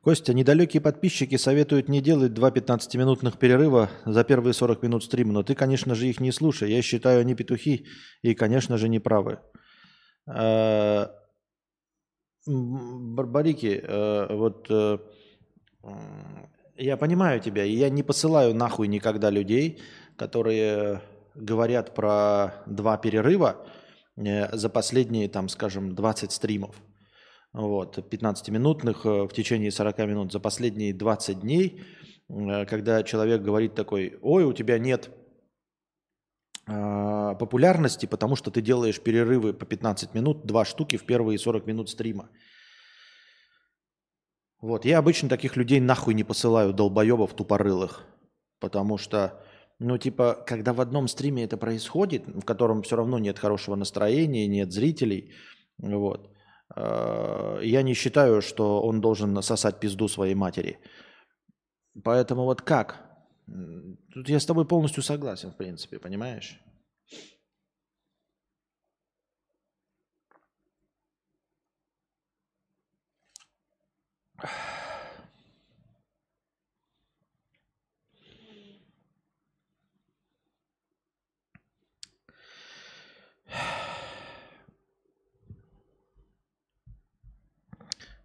Костя, 0.01 0.33
недалекие 0.33 0.81
подписчики 0.81 1.35
советуют 1.35 1.89
не 1.89 2.01
делать 2.01 2.33
два 2.33 2.51
15-минутных 2.51 3.37
перерыва 3.37 3.89
за 4.05 4.23
первые 4.23 4.53
40 4.53 4.81
минут 4.81 5.03
стрима, 5.03 5.33
но 5.33 5.43
ты, 5.43 5.55
конечно 5.55 5.93
же, 5.93 6.07
их 6.07 6.21
не 6.21 6.31
слушай. 6.31 6.71
Я 6.71 6.81
считаю, 6.81 7.19
они 7.19 7.35
петухи 7.35 7.85
и, 8.21 8.33
конечно 8.33 8.77
же, 8.77 8.87
не 8.87 8.99
правы. 8.99 9.39
А, 10.25 11.11
Барбарики, 12.47 13.81
э, 13.83 14.35
вот 14.35 14.67
э, 14.71 14.97
я 16.79 16.97
понимаю 16.97 17.39
тебя, 17.39 17.65
и 17.65 17.73
я 17.73 17.89
не 17.89 18.03
посылаю 18.03 18.55
нахуй 18.55 18.87
никогда 18.87 19.29
людей, 19.29 19.79
которые 20.15 21.01
говорят 21.35 21.93
про 21.93 22.63
два 22.65 22.97
перерыва 22.97 23.65
э, 24.15 24.55
за 24.55 24.69
последние, 24.69 25.27
там, 25.27 25.49
скажем, 25.49 25.93
20 25.93 26.31
стримов. 26.31 26.75
Вот, 27.51 27.97
15-минутных 27.97 29.05
э, 29.05 29.23
в 29.27 29.33
течение 29.33 29.71
40 29.71 29.97
минут 29.99 30.31
за 30.31 30.39
последние 30.39 30.93
20 30.93 31.41
дней, 31.41 31.83
э, 32.29 32.65
когда 32.65 33.03
человек 33.03 33.41
говорит 33.41 33.75
такой, 33.75 34.17
ой, 34.21 34.43
у 34.45 34.53
тебя 34.53 34.79
нет 34.79 35.09
популярности, 37.39 38.05
потому 38.05 38.35
что 38.35 38.51
ты 38.51 38.61
делаешь 38.61 39.01
перерывы 39.01 39.53
по 39.53 39.65
15 39.65 40.13
минут, 40.13 40.45
два 40.45 40.65
штуки 40.65 40.97
в 40.97 41.03
первые 41.03 41.39
40 41.39 41.65
минут 41.65 41.89
стрима. 41.89 42.29
Вот, 44.61 44.85
я 44.85 44.97
обычно 44.97 45.29
таких 45.29 45.55
людей 45.55 45.79
нахуй 45.79 46.13
не 46.13 46.23
посылаю, 46.23 46.73
долбоебов 46.73 47.33
тупорылых. 47.33 48.05
Потому 48.59 48.97
что, 48.97 49.41
ну, 49.79 49.97
типа, 49.97 50.43
когда 50.45 50.73
в 50.73 50.81
одном 50.81 51.07
стриме 51.07 51.45
это 51.45 51.57
происходит, 51.57 52.27
в 52.27 52.43
котором 52.43 52.81
все 52.81 52.97
равно 52.97 53.19
нет 53.19 53.39
хорошего 53.39 53.75
настроения, 53.75 54.47
нет 54.47 54.71
зрителей, 54.73 55.31
вот, 55.77 56.29
э, 56.75 57.59
я 57.63 57.81
не 57.83 57.93
считаю, 57.93 58.41
что 58.41 58.81
он 58.81 58.99
должен 58.99 59.41
сосать 59.41 59.79
пизду 59.79 60.09
своей 60.09 60.35
матери. 60.35 60.79
Поэтому 62.03 62.43
вот 62.43 62.61
как? 62.61 63.05
Тут 64.13 64.29
я 64.29 64.39
с 64.39 64.45
тобой 64.45 64.67
полностью 64.67 65.03
согласен, 65.03 65.51
в 65.51 65.57
принципе, 65.57 65.99
понимаешь? 65.99 66.59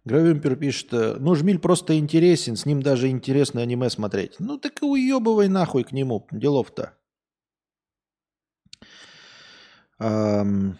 Гравюмпер 0.05 0.55
пишет, 0.55 0.91
ну 0.91 1.33
Жмиль 1.35 1.59
просто 1.59 1.97
интересен, 1.97 2.55
с 2.55 2.65
ним 2.65 2.81
даже 2.81 3.09
интересно 3.09 3.61
аниме 3.61 3.89
смотреть. 3.89 4.35
Ну 4.39 4.59
так 4.59 4.81
и 4.81 4.85
уебывай 4.85 5.47
нахуй 5.47 5.83
к 5.83 5.91
нему, 5.91 6.27
делов-то. 6.31 6.93
Эм... 9.99 10.77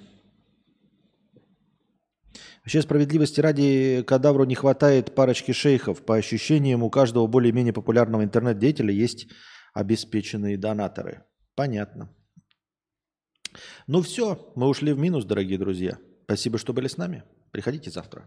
Вообще, 2.66 2.82
справедливости 2.82 3.42
ради, 3.42 4.04
кадавру 4.08 4.44
не 4.44 4.56
хватает 4.56 5.14
парочки 5.14 5.52
шейхов. 5.52 6.04
По 6.04 6.16
ощущениям, 6.16 6.82
у 6.82 6.90
каждого 6.90 7.28
более-менее 7.28 7.74
популярного 7.74 8.24
интернет-деятеля 8.24 8.92
есть 8.92 9.28
обеспеченные 9.76 10.58
донаторы. 10.58 11.26
Понятно. 11.54 12.10
Ну 13.86 14.02
все, 14.02 14.52
мы 14.56 14.68
ушли 14.68 14.94
в 14.94 14.98
минус, 14.98 15.26
дорогие 15.26 15.60
друзья. 15.60 16.00
Спасибо, 16.24 16.58
что 16.58 16.74
были 16.74 16.88
с 16.88 16.98
нами. 16.98 17.24
Приходите 17.52 17.92
завтра. 17.92 18.24